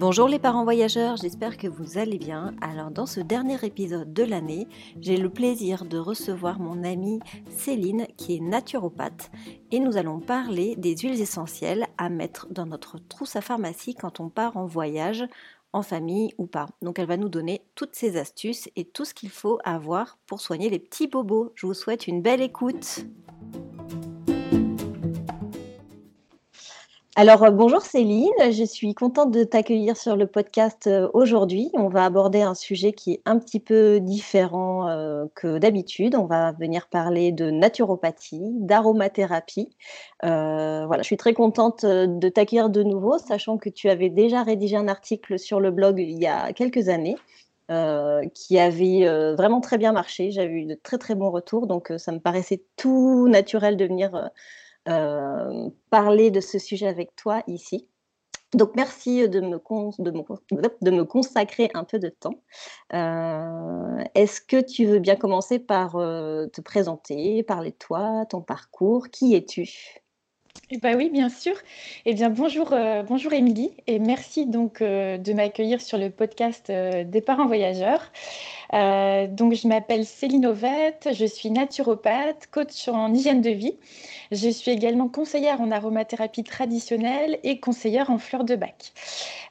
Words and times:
Bonjour 0.00 0.28
les 0.28 0.38
parents 0.38 0.64
voyageurs, 0.64 1.18
j'espère 1.18 1.58
que 1.58 1.66
vous 1.68 1.98
allez 1.98 2.16
bien. 2.16 2.54
Alors 2.62 2.90
dans 2.90 3.04
ce 3.04 3.20
dernier 3.20 3.62
épisode 3.62 4.14
de 4.14 4.22
l'année, 4.22 4.66
j'ai 4.98 5.18
le 5.18 5.28
plaisir 5.28 5.84
de 5.84 5.98
recevoir 5.98 6.58
mon 6.58 6.84
amie 6.84 7.20
Céline 7.50 8.06
qui 8.16 8.36
est 8.36 8.40
naturopathe 8.40 9.30
et 9.70 9.78
nous 9.78 9.98
allons 9.98 10.18
parler 10.18 10.74
des 10.76 10.96
huiles 10.96 11.20
essentielles 11.20 11.86
à 11.98 12.08
mettre 12.08 12.46
dans 12.50 12.64
notre 12.64 12.96
trousse 12.96 13.36
à 13.36 13.42
pharmacie 13.42 13.94
quand 13.94 14.20
on 14.20 14.30
part 14.30 14.56
en 14.56 14.64
voyage 14.64 15.26
en 15.74 15.82
famille 15.82 16.32
ou 16.38 16.46
pas. 16.46 16.70
Donc 16.80 16.98
elle 16.98 17.06
va 17.06 17.18
nous 17.18 17.28
donner 17.28 17.60
toutes 17.74 17.94
ces 17.94 18.16
astuces 18.16 18.70
et 18.76 18.86
tout 18.86 19.04
ce 19.04 19.12
qu'il 19.12 19.28
faut 19.28 19.58
avoir 19.64 20.16
pour 20.26 20.40
soigner 20.40 20.70
les 20.70 20.78
petits 20.78 21.08
bobos. 21.08 21.52
Je 21.54 21.66
vous 21.66 21.74
souhaite 21.74 22.06
une 22.06 22.22
belle 22.22 22.40
écoute. 22.40 23.04
Alors, 27.20 27.42
euh, 27.42 27.50
bonjour 27.50 27.82
Céline, 27.82 28.32
je 28.50 28.64
suis 28.64 28.94
contente 28.94 29.30
de 29.30 29.44
t'accueillir 29.44 29.94
sur 29.94 30.16
le 30.16 30.26
podcast 30.26 30.86
euh, 30.86 31.06
aujourd'hui. 31.12 31.68
On 31.74 31.90
va 31.90 32.06
aborder 32.06 32.40
un 32.40 32.54
sujet 32.54 32.94
qui 32.94 33.12
est 33.12 33.22
un 33.26 33.38
petit 33.38 33.60
peu 33.60 34.00
différent 34.00 34.88
euh, 34.88 35.26
que 35.34 35.58
d'habitude. 35.58 36.14
On 36.16 36.24
va 36.24 36.52
venir 36.52 36.88
parler 36.88 37.30
de 37.30 37.50
naturopathie, 37.50 38.40
d'aromathérapie. 38.60 39.68
voilà, 40.22 41.02
je 41.02 41.02
suis 41.02 41.18
très 41.18 41.34
contente 41.34 41.84
de 41.84 42.28
t'accueillir 42.30 42.70
de 42.70 42.82
nouveau, 42.82 43.18
sachant 43.18 43.58
que 43.58 43.68
tu 43.68 43.90
avais 43.90 44.08
déjà 44.08 44.42
rédigé 44.42 44.76
un 44.76 44.88
article 44.88 45.38
sur 45.38 45.60
le 45.60 45.70
blog 45.70 45.98
il 45.98 46.18
y 46.18 46.26
a 46.26 46.54
quelques 46.54 46.88
années. 46.88 47.16
qui 48.34 48.58
avait 48.58 49.04
vraiment 49.34 49.60
très 49.60 49.76
bien 49.76 49.92
marché. 49.92 50.30
J'avais 50.30 50.62
eu 50.62 50.64
de 50.64 50.74
très 50.74 50.96
très 50.96 51.14
bons 51.14 51.30
retours, 51.30 51.66
donc 51.66 51.92
ça 51.98 52.12
me 52.12 52.18
paraissait 52.18 52.64
tout 52.76 53.28
naturel 53.28 53.76
de 53.76 53.84
venir 53.84 54.30
parler 54.84 56.30
de 56.30 56.40
ce 56.40 56.58
sujet 56.58 56.86
avec 56.86 57.14
toi 57.16 57.42
ici. 57.46 57.88
Donc 58.52 58.74
merci 58.74 59.28
de 59.28 59.40
me, 59.40 59.58
de 59.98 60.10
me, 60.10 60.22
de 60.82 60.90
me 60.90 61.04
consacrer 61.04 61.70
un 61.74 61.84
peu 61.84 62.00
de 62.00 62.08
temps. 62.08 62.42
Euh, 62.92 64.04
est-ce 64.14 64.40
que 64.40 64.60
tu 64.60 64.86
veux 64.86 64.98
bien 64.98 65.14
commencer 65.14 65.60
par 65.60 65.96
euh, 65.96 66.46
te 66.48 66.60
présenter, 66.60 67.44
parler 67.44 67.70
de 67.70 67.76
toi, 67.76 68.26
ton 68.28 68.42
parcours? 68.42 69.08
Qui 69.08 69.36
es-tu? 69.36 70.02
Eh 70.70 70.78
ben 70.78 70.96
oui, 70.96 71.10
bien 71.10 71.28
sûr. 71.28 71.54
Eh 72.06 72.14
bien, 72.14 72.30
bonjour, 72.30 72.74
bonjour 73.08 73.32
Émilie, 73.32 73.72
et 73.86 73.98
merci 73.98 74.46
donc 74.46 74.80
de 74.82 75.32
m'accueillir 75.32 75.80
sur 75.80 75.98
le 75.98 76.10
podcast 76.10 76.70
des 76.70 77.20
parents 77.20 77.46
voyageurs. 77.46 78.12
Euh, 78.72 79.26
donc, 79.26 79.54
je 79.54 79.66
m'appelle 79.66 80.04
Céline 80.04 80.46
Ovette, 80.46 81.08
je 81.12 81.24
suis 81.24 81.50
naturopathe, 81.50 82.48
coach 82.50 82.88
en 82.88 83.12
hygiène 83.12 83.40
de 83.40 83.50
vie. 83.50 83.74
Je 84.30 84.48
suis 84.48 84.70
également 84.70 85.08
conseillère 85.08 85.60
en 85.60 85.70
aromathérapie 85.70 86.44
traditionnelle 86.44 87.38
et 87.42 87.58
conseillère 87.58 88.10
en 88.10 88.18
fleurs 88.18 88.44
de 88.44 88.54
bac. 88.54 88.92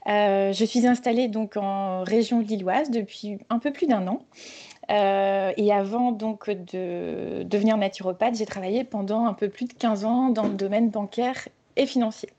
Euh, 0.07 0.53
je 0.53 0.65
suis 0.65 0.87
installée 0.87 1.27
donc 1.27 1.57
en 1.57 2.03
région 2.03 2.39
lilloise 2.39 2.89
depuis 2.89 3.39
un 3.49 3.59
peu 3.59 3.71
plus 3.71 3.87
d'un 3.87 4.07
an. 4.07 4.21
Euh, 4.89 5.53
et 5.57 5.71
avant 5.71 6.11
donc 6.11 6.49
de 6.49 7.43
devenir 7.43 7.77
naturopathe, 7.77 8.35
j'ai 8.35 8.45
travaillé 8.45 8.83
pendant 8.83 9.25
un 9.25 9.33
peu 9.33 9.49
plus 9.49 9.65
de 9.65 9.73
15 9.73 10.05
ans 10.05 10.29
dans 10.29 10.47
le 10.47 10.53
domaine 10.55 10.89
bancaire 10.89 11.47
et 11.75 11.85
financier. 11.85 12.29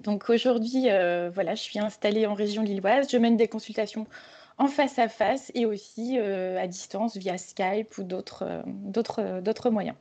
Donc 0.00 0.28
aujourd'hui, 0.30 0.88
voilà, 1.34 1.54
je 1.54 1.62
suis 1.62 1.78
installée 1.78 2.26
en 2.26 2.34
région 2.34 2.62
lilloise. 2.62 3.08
Je 3.10 3.16
mène 3.16 3.36
des 3.36 3.48
consultations 3.48 4.06
en 4.58 4.66
face 4.66 4.98
à 4.98 5.08
face 5.08 5.50
et 5.54 5.64
aussi 5.66 6.18
euh, 6.18 6.60
à 6.60 6.66
distance 6.66 7.16
via 7.16 7.38
Skype 7.38 7.96
ou 7.98 8.02
euh, 8.02 8.22
euh, 8.42 9.40
d'autres 9.40 9.70
moyens. 9.70 9.96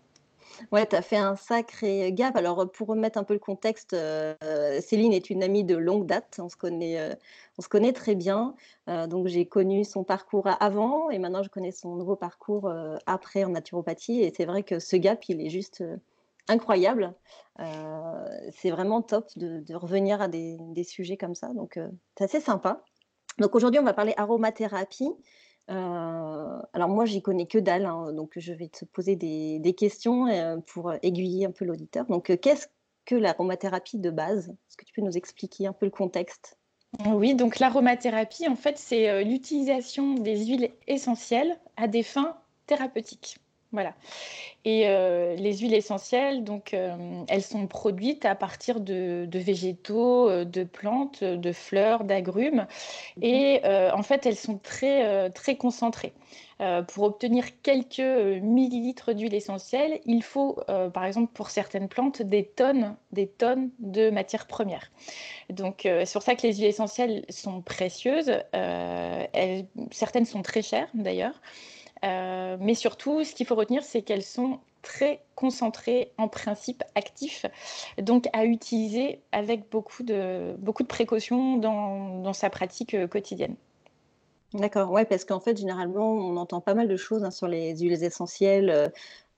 Ouais, 0.71 0.85
tu 0.85 0.95
as 0.95 1.01
fait 1.01 1.17
un 1.17 1.35
sacré 1.35 2.11
gap. 2.13 2.35
Alors, 2.35 2.69
pour 2.71 2.87
remettre 2.87 3.17
un 3.17 3.23
peu 3.23 3.33
le 3.33 3.39
contexte, 3.39 3.95
Céline 4.81 5.13
est 5.13 5.29
une 5.29 5.43
amie 5.43 5.63
de 5.63 5.75
longue 5.75 6.05
date. 6.05 6.39
On 6.41 6.49
se 6.49 6.55
connaît, 6.55 7.17
on 7.57 7.61
se 7.61 7.69
connaît 7.69 7.93
très 7.93 8.15
bien. 8.15 8.55
donc, 8.87 9.27
j'ai 9.27 9.45
connu 9.45 9.83
son 9.83 10.03
parcours 10.03 10.47
avant 10.59 11.09
et 11.09 11.19
maintenant, 11.19 11.43
je 11.43 11.49
connais 11.49 11.71
son 11.71 11.95
nouveau 11.95 12.15
parcours 12.15 12.71
après 13.05 13.43
en 13.43 13.49
naturopathie. 13.49 14.21
Et 14.21 14.33
c'est 14.35 14.45
vrai 14.45 14.63
que 14.63 14.79
ce 14.79 14.95
gap, 14.95 15.23
il 15.29 15.41
est 15.41 15.49
juste 15.49 15.83
incroyable. 16.47 17.13
c'est 18.51 18.71
vraiment 18.71 19.01
top 19.01 19.27
de, 19.37 19.75
revenir 19.75 20.21
à 20.21 20.27
des, 20.27 20.57
des, 20.59 20.83
sujets 20.83 21.17
comme 21.17 21.35
ça. 21.35 21.49
Donc, 21.49 21.79
c'est 22.17 22.23
assez 22.23 22.41
sympa. 22.41 22.83
Donc 23.39 23.53
aujourd'hui, 23.55 23.79
on 23.79 23.83
va 23.83 23.93
parler 23.93 24.13
aromathérapie. 24.17 25.11
Euh, 25.69 26.59
alors 26.73 26.89
moi, 26.89 27.05
j'y 27.05 27.21
connais 27.21 27.45
que 27.45 27.57
dalle, 27.57 27.85
hein, 27.85 28.13
donc 28.13 28.33
je 28.37 28.53
vais 28.53 28.69
te 28.69 28.85
poser 28.85 29.15
des, 29.15 29.73
questions 29.77 30.27
euh, 30.27 30.57
pour 30.57 30.93
aiguiller 31.01 31.45
un 31.45 31.51
peu 31.51 31.65
l'auditeur. 31.65 32.05
Donc, 32.05 32.29
euh, 32.29 32.37
qu'est-ce 32.37 32.67
que 33.05 33.15
l'aromathérapie 33.15 33.99
de 33.99 34.09
base? 34.09 34.49
Est-ce 34.49 34.77
que 34.77 34.85
tu 34.85 34.93
peux 34.93 35.01
nous 35.01 35.17
expliquer 35.17 35.67
un 35.67 35.73
peu 35.73 35.85
le 35.85 35.91
contexte? 35.91 36.57
Oui, 37.05 37.35
donc 37.35 37.59
l'aromathérapie, 37.59 38.47
en 38.47 38.55
fait, 38.55 38.77
c'est 38.77 39.23
l'utilisation 39.23 40.15
des 40.15 40.45
huiles 40.45 40.71
essentielles 40.87 41.59
à 41.75 41.87
des 41.87 42.03
fins 42.03 42.37
thérapeutiques. 42.65 43.37
Voilà. 43.71 43.93
Et 44.63 44.87
euh, 44.87 45.35
les 45.35 45.57
huiles 45.57 45.73
essentielles, 45.73 46.43
donc, 46.43 46.73
euh, 46.73 47.23
elles 47.27 47.41
sont 47.41 47.67
produites 47.67 48.25
à 48.25 48.33
partir 48.35 48.79
de, 48.79 49.27
végétaux, 49.33 50.29
euh, 50.29 50.45
de 50.45 50.63
plantes, 50.63 51.23
de 51.23 51.51
fleurs, 51.51 52.03
d'agrumes. 52.05 52.65
Mhm. 53.17 53.23
Et 53.23 53.61
en 53.65 54.03
fait, 54.03 54.25
elles 54.25 54.37
sont 54.37 54.57
très, 54.57 55.29
très 55.31 55.55
concentrées. 55.55 56.13
pour 56.87 57.03
obtenir 57.03 57.61
quelques 57.61 57.99
millilitres 57.99 59.13
d'huile 59.13 59.35
essentielle, 59.35 59.99
il 60.05 60.23
faut, 60.23 60.59
par 60.93 61.05
exemple, 61.05 61.31
pour 61.33 61.49
certaines 61.49 61.87
plantes, 61.87 62.21
des 62.21 62.45
tonnes, 62.45 62.95
des 63.11 63.27
tonnes 63.27 63.69
de 63.79 64.09
matières 64.09 64.47
premières. 64.47 64.91
Donc, 65.49 65.81
c'est 65.83 66.13
pour 66.13 66.23
ça 66.23 66.35
que 66.35 66.45
les 66.47 66.55
huiles 66.55 66.65
essentielles 66.65 67.25
sont 67.29 67.61
précieuses. 67.61 68.31
certaines 69.91 70.25
sont 70.25 70.41
très 70.41 70.61
chères, 70.61 70.89
d'ailleurs. 70.93 71.39
Euh, 72.03 72.57
mais 72.59 72.75
surtout, 72.75 73.23
ce 73.23 73.33
qu'il 73.33 73.45
faut 73.45 73.55
retenir, 73.55 73.83
c'est 73.83 74.01
qu'elles 74.01 74.23
sont 74.23 74.59
très 74.81 75.23
concentrées 75.35 76.11
en 76.17 76.27
principe 76.27 76.83
actif, 76.95 77.45
donc 77.97 78.27
à 78.33 78.45
utiliser 78.45 79.21
avec 79.31 79.69
beaucoup 79.69 80.03
de, 80.03 80.55
beaucoup 80.59 80.83
de 80.83 80.87
précautions 80.87 81.57
dans, 81.57 82.19
dans 82.19 82.33
sa 82.33 82.49
pratique 82.49 82.93
euh, 82.93 83.07
quotidienne. 83.07 83.55
D'accord, 84.53 84.91
ouais, 84.91 85.03
parce 85.03 85.25
qu'en 85.25 85.41
fait, 85.41 85.57
généralement, 85.57 86.13
on 86.13 86.37
entend 86.37 86.61
pas 86.61 86.73
mal 86.73 86.87
de 86.87 86.95
choses 86.95 87.23
hein, 87.23 87.31
sur 87.31 87.47
les 87.47 87.77
huiles 87.77 88.01
essentielles. 88.03 88.91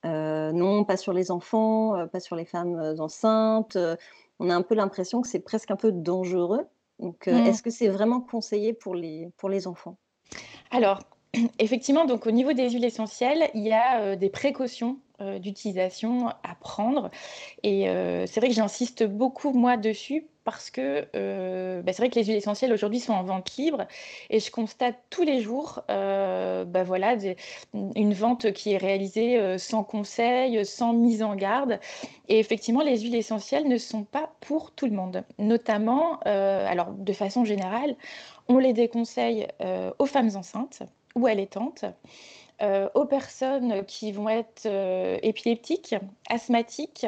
Euh, 0.06 0.52
non, 0.52 0.84
pas 0.84 0.97
sur 0.97 1.14
les 1.14 1.31
enfants, 1.31 2.08
pas 2.12 2.20
sur 2.20 2.36
les 2.36 2.46
femmes 2.46 2.96
enceintes. 3.00 3.78
on 4.40 4.50
a 4.50 4.56
un 4.56 4.62
peu 4.62 4.76
l'impression 4.76 5.22
que 5.22 5.28
c'est 5.28 5.40
presque 5.40 5.72
un 5.72 5.76
peu 5.76 5.91
dangereux. 5.91 6.68
Donc, 7.00 7.26
mmh. 7.26 7.47
est-ce 7.47 7.64
que 7.64 7.72
c'est 7.72 7.88
vraiment 7.88 8.22
conseillé 8.22 8.74
pour 8.74 8.94
les, 8.94 9.31
pour 9.38 9.50
les 9.50 9.66
enfants? 9.66 9.97
Alors, 10.70 11.00
Effectivement, 11.59 12.06
donc 12.06 12.25
au 12.25 12.31
niveau 12.31 12.53
des 12.53 12.69
huiles 12.69 12.85
essentielles, 12.85 13.50
il 13.53 13.62
y 13.62 13.72
a 13.72 14.01
euh, 14.01 14.16
des 14.16 14.29
précautions 14.29 14.97
euh, 15.22 15.38
d'utilisation 15.38 16.29
à 16.29 16.56
prendre. 16.59 17.12
Et 17.63 17.90
euh, 17.90 18.25
c'est 18.25 18.40
vrai 18.40 18.50
que 18.50 18.56
j'insiste 18.56 19.03
beaucoup, 19.03 19.51
moi, 19.51 19.78
dessus, 19.78 20.25
parce 20.44 20.72
que 20.72 21.01
bah, 21.81 21.94
c'est 21.94 22.01
vrai 22.01 22.09
que 22.09 22.16
les 22.16 22.25
huiles 22.25 22.38
essentielles 22.38 22.73
aujourd'hui 22.73 23.00
sont 23.00 23.13
en 23.13 23.22
vente 23.22 23.56
libre 23.56 23.85
et 24.31 24.40
je 24.40 24.50
constate 24.50 24.95
tous 25.12 25.22
les 25.22 25.41
jours 25.41 25.84
bah, 25.88 26.84
voilà, 26.84 27.16
une 27.73 28.13
vente 28.16 28.51
qui 28.53 28.73
est 28.73 28.78
réalisée 28.78 29.59
sans 29.59 29.84
conseil, 29.84 30.66
sans 30.66 30.94
mise 30.94 31.22
en 31.22 31.35
garde. 31.35 31.79
Et 32.29 32.40
effectivement, 32.40 32.81
les 32.81 33.00
huiles 33.00 33.13
essentielles 33.13 33.67
ne 33.67 33.78
sont 33.78 34.06
pas 34.06 34.34
pour 34.40 34.72
tout 34.72 34.87
le 34.87 34.93
monde. 34.93 35.23
Notamment, 35.37 36.20
alors 36.22 36.93
de 36.93 37.14
façon 37.14 37.46
générale, 37.46 37.96
on 38.47 38.58
les 38.58 38.73
déconseille 38.73 39.46
aux 39.99 40.08
femmes 40.08 40.31
enceintes 40.35 40.81
ou 41.19 41.27
allaitantes, 41.27 41.85
euh, 42.61 42.89
aux 42.93 43.05
personnes 43.05 43.85
qui 43.85 44.11
vont 44.11 44.27
être 44.27 44.63
euh, 44.66 45.17
épileptiques, 45.23 45.95
asthmatiques. 46.29 47.05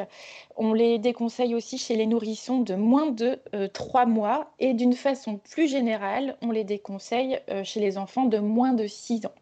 On 0.56 0.72
les 0.72 0.98
déconseille 0.98 1.54
aussi 1.54 1.76
chez 1.76 1.94
les 1.94 2.06
nourrissons 2.06 2.60
de 2.60 2.74
moins 2.74 3.10
de 3.10 3.38
euh, 3.54 3.68
trois 3.68 3.92
3 3.92 4.06
mois 4.06 4.50
et 4.58 4.72
d'une 4.72 4.94
façon 4.94 5.36
plus 5.36 5.68
générale, 5.68 6.38
on 6.40 6.50
les 6.50 6.64
déconseille 6.64 7.40
chez 7.62 7.80
les 7.80 7.98
enfants 7.98 8.24
de 8.24 8.38
moins 8.38 8.72
de 8.72 8.86
6 8.86 9.26
ans. 9.26 9.34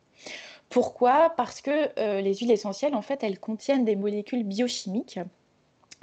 Pourquoi? 0.70 1.32
Parce 1.37 1.61
que 1.61 2.20
les 2.20 2.34
huiles 2.34 2.50
essentielles, 2.50 2.96
en 2.96 3.02
fait, 3.02 3.22
elles 3.22 3.38
contiennent 3.38 3.84
des 3.84 3.94
molécules 3.94 4.43
biochimiques 4.43 5.20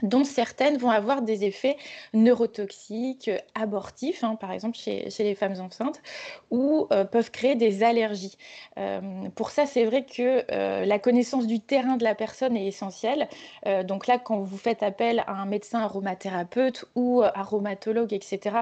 dont 0.04 0.24
certaines 0.24 0.78
vont 0.78 0.92
avoir 0.92 1.22
des 1.22 1.44
effets 1.44 1.78
neurotoxiques, 2.14 3.32
abortifs, 3.56 4.24
hein, 4.24 4.36
par 4.36 4.52
exemple 4.52 4.78
chez, 4.78 5.10
les 5.20 5.36
femmes 5.36 5.60
enceintes, 5.60 6.02
ou 6.52 6.88
euh, 6.92 7.04
peuvent 7.04 7.32
créer 7.32 7.56
des 7.56 7.84
allergies. 7.84 8.38
Euh, 8.78 9.02
pour 9.36 9.50
ça, 9.50 9.66
c'est 9.66 9.86
vrai 9.86 10.06
que 10.06 10.46
euh, 10.52 10.86
la 10.86 11.00
connaissance 11.00 11.48
du 11.48 11.60
terrain 11.60 11.98
de 11.98 12.04
la 12.04 12.14
personne 12.14 12.56
est 12.56 12.68
essentielle. 12.68 13.28
donc 13.86 14.08
là, 14.08 14.20
quand 14.20 14.40
vous 14.40 14.58
faites 14.58 14.84
appel 14.84 15.24
à 15.28 15.34
un 15.34 15.46
médecin 15.46 15.80
aromathérapeute 15.80 16.86
ou 16.96 17.22
aromatologue, 17.22 18.14
etc., 18.14 18.58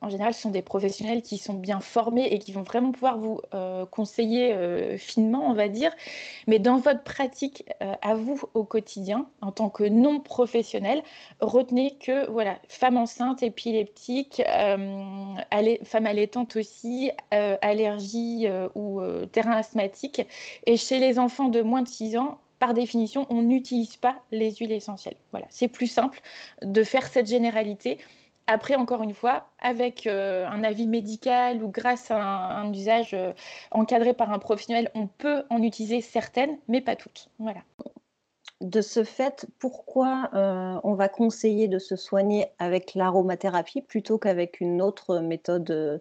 en 0.00 0.08
général, 0.08 0.34
ce 0.34 0.42
sont 0.42 0.50
des 0.50 0.62
professionnels 0.62 1.22
qui 1.22 1.38
sont 1.38 1.54
bien 1.54 1.80
formés 1.80 2.26
et 2.26 2.38
qui 2.38 2.52
vont 2.52 2.62
vraiment 2.62 2.92
pouvoir 2.92 3.18
vous 3.18 3.40
conseiller 3.90 4.96
finement, 4.98 5.48
on 5.48 5.54
va 5.54 5.68
dire. 5.68 5.92
Mais 6.46 6.58
dans 6.58 6.78
votre 6.78 7.02
pratique, 7.02 7.64
à 7.80 8.14
vous 8.14 8.40
au 8.54 8.64
quotidien, 8.64 9.26
en 9.40 9.52
tant 9.52 9.68
que 9.68 9.84
non 9.84 10.20
retenez 11.40 11.96
que 11.96 12.30
voilà, 12.30 12.58
femme 12.68 12.96
enceinte, 12.96 13.42
épileptique, 13.42 14.42
euh, 14.46 15.34
femme 15.84 16.06
allaitante 16.06 16.56
aussi, 16.56 17.10
euh, 17.34 17.56
allergie 17.62 18.46
euh, 18.46 18.68
ou 18.74 19.00
terrain 19.32 19.52
asthmatique. 19.52 20.22
Et 20.66 20.76
chez 20.76 20.98
les 20.98 21.18
enfants 21.18 21.48
de 21.48 21.62
moins 21.62 21.82
de 21.82 21.88
6 21.88 22.16
ans, 22.16 22.38
par 22.58 22.74
définition, 22.74 23.26
on 23.30 23.42
n'utilise 23.42 23.96
pas 23.96 24.16
les 24.32 24.52
huiles 24.52 24.72
essentielles. 24.72 25.16
Voilà, 25.30 25.46
c'est 25.48 25.68
plus 25.68 25.86
simple 25.86 26.20
de 26.62 26.82
faire 26.84 27.06
cette 27.06 27.26
généralité. 27.26 27.98
Après, 28.46 28.74
encore 28.74 29.02
une 29.02 29.14
fois, 29.14 29.48
avec 29.60 30.06
un 30.06 30.64
avis 30.64 30.86
médical 30.86 31.62
ou 31.62 31.68
grâce 31.68 32.10
à 32.10 32.20
un, 32.20 32.64
un 32.64 32.72
usage 32.72 33.16
encadré 33.70 34.12
par 34.12 34.32
un 34.32 34.38
professionnel, 34.38 34.90
on 34.94 35.06
peut 35.06 35.44
en 35.50 35.62
utiliser 35.62 36.00
certaines, 36.00 36.58
mais 36.68 36.80
pas 36.80 36.96
toutes. 36.96 37.28
Voilà 37.38 37.60
de 38.60 38.80
ce 38.82 39.04
fait, 39.04 39.46
pourquoi 39.58 40.30
euh, 40.34 40.78
on 40.84 40.94
va 40.94 41.08
conseiller 41.08 41.66
de 41.68 41.78
se 41.78 41.96
soigner 41.96 42.46
avec 42.58 42.94
l'aromathérapie 42.94 43.80
plutôt 43.80 44.18
qu'avec 44.18 44.60
une 44.60 44.82
autre 44.82 45.18
méthode 45.18 45.70
euh, 45.70 45.98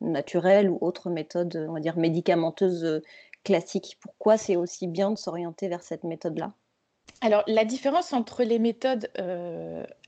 naturelle 0.00 0.70
ou 0.70 0.78
autre 0.80 1.10
méthode, 1.10 1.66
on 1.68 1.72
va 1.72 1.80
dire, 1.80 1.96
médicamenteuse 1.96 2.84
euh, 2.84 3.02
classique? 3.42 3.98
Pourquoi 4.00 4.36
c'est 4.36 4.56
aussi 4.56 4.86
bien 4.86 5.10
de 5.10 5.18
s'orienter 5.18 5.68
vers 5.68 5.82
cette 5.82 6.04
méthode-là? 6.04 6.52
Alors, 7.22 7.42
la 7.46 7.64
différence 7.64 8.12
entre 8.12 8.44
les 8.44 8.58
méthodes 8.58 9.08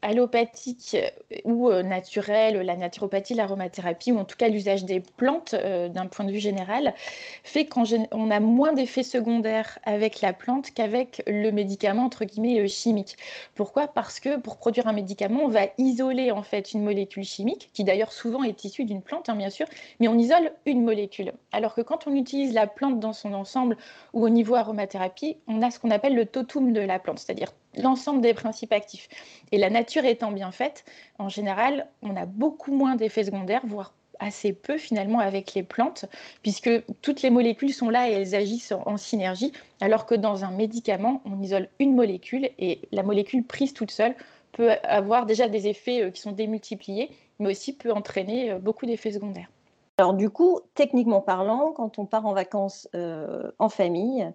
allopathiques 0.02 0.96
ou 1.44 1.70
euh, 1.70 1.82
naturelles, 1.82 2.60
la 2.60 2.76
naturopathie, 2.76 3.34
l'aromathérapie, 3.34 4.12
ou 4.12 4.18
en 4.18 4.24
tout 4.24 4.36
cas 4.36 4.48
l'usage 4.48 4.84
des 4.84 5.00
plantes 5.00 5.54
euh, 5.54 5.88
d'un 5.88 6.06
point 6.06 6.24
de 6.24 6.32
vue 6.32 6.38
général, 6.38 6.94
fait 7.42 7.66
qu'on 7.66 8.30
a 8.30 8.40
moins 8.40 8.72
d'effets 8.72 9.02
secondaires 9.02 9.78
avec 9.84 10.20
la 10.20 10.32
plante 10.32 10.70
qu'avec 10.72 11.22
le 11.26 11.50
médicament, 11.50 12.04
entre 12.04 12.24
guillemets, 12.24 12.66
chimique. 12.68 13.16
Pourquoi? 13.54 13.88
Parce 13.88 14.20
que 14.20 14.36
pour 14.36 14.56
produire 14.58 14.86
un 14.86 14.92
médicament, 14.92 15.40
on 15.44 15.48
va 15.48 15.66
isoler 15.78 16.30
en 16.30 16.42
fait 16.42 16.72
une 16.72 16.82
molécule 16.82 17.24
chimique, 17.24 17.70
qui 17.72 17.84
d'ailleurs 17.84 18.12
souvent 18.12 18.44
est 18.44 18.64
issue 18.64 18.84
d'une 18.84 19.02
plante, 19.02 19.28
hein, 19.28 19.36
bien 19.36 19.50
sûr, 19.50 19.66
mais 20.00 20.08
on 20.08 20.18
isole 20.18 20.52
une 20.66 20.84
molécule. 20.84 21.32
Alors 21.52 21.74
que 21.74 21.80
quand 21.80 22.06
on 22.06 22.14
utilise 22.14 22.52
la 22.54 22.66
plante 22.66 23.00
dans 23.00 23.12
son 23.12 23.32
ensemble 23.34 23.76
ou 24.12 24.24
au 24.24 24.28
niveau 24.28 24.54
aromathérapie, 24.54 25.38
on 25.46 25.62
a 25.62 25.70
ce 25.70 25.78
qu'on 25.78 25.90
appelle 25.90 26.14
le 26.14 26.26
totum 26.26 26.72
de 26.72 26.80
la 26.80 26.98
plante, 26.98 27.18
c'est-à-dire 27.18 27.52
l'ensemble 27.76 28.20
des 28.20 28.34
principes 28.34 28.72
actifs. 28.72 29.08
Et 29.52 29.58
la 29.58 29.70
nature 29.70 30.04
étant 30.04 30.32
bien 30.32 30.52
faite, 30.52 30.84
en 31.18 31.28
général, 31.28 31.88
on 32.02 32.16
a 32.16 32.26
beaucoup 32.26 32.72
moins 32.72 32.96
d'effets 32.96 33.24
secondaires, 33.24 33.62
voire 33.66 33.92
assez 34.18 34.52
peu 34.52 34.78
finalement 34.78 35.20
avec 35.20 35.54
les 35.54 35.62
plantes, 35.62 36.06
puisque 36.42 36.70
toutes 37.02 37.22
les 37.22 37.30
molécules 37.30 37.72
sont 37.72 37.90
là 37.90 38.10
et 38.10 38.12
elles 38.12 38.34
agissent 38.34 38.72
en, 38.72 38.96
synergie, 38.96 39.52
alors 39.80 40.06
que 40.06 40.14
dans 40.14 40.44
un 40.44 40.50
médicament, 40.50 41.22
on 41.24 41.40
isole 41.40 41.68
une 41.78 41.94
molécule 41.94 42.50
et 42.58 42.80
la 42.92 43.02
molécule 43.02 43.44
prise 43.44 43.72
toute 43.72 43.90
seule 43.90 44.14
peut 44.52 44.70
avoir 44.82 45.26
déjà 45.26 45.48
des 45.48 45.68
effets 45.68 46.02
euh, 46.02 46.10
qui 46.10 46.20
sont 46.20 46.32
démultipliés, 46.32 47.10
mais 47.38 47.50
aussi 47.50 47.76
peut 47.76 47.92
entraîner 47.92 48.50
euh, 48.50 48.58
beaucoup 48.58 48.86
d'effets 48.86 49.12
secondaires. 49.12 49.50
Alors 49.98 50.14
du 50.14 50.30
coup, 50.30 50.60
techniquement 50.74 51.20
parlant, 51.20 51.72
quand 51.72 51.98
on 51.98 52.06
part 52.06 52.24
en 52.24 52.32
vacances 52.32 52.88
euh, 52.94 53.50
en 53.58 53.68
famille, 53.68 54.26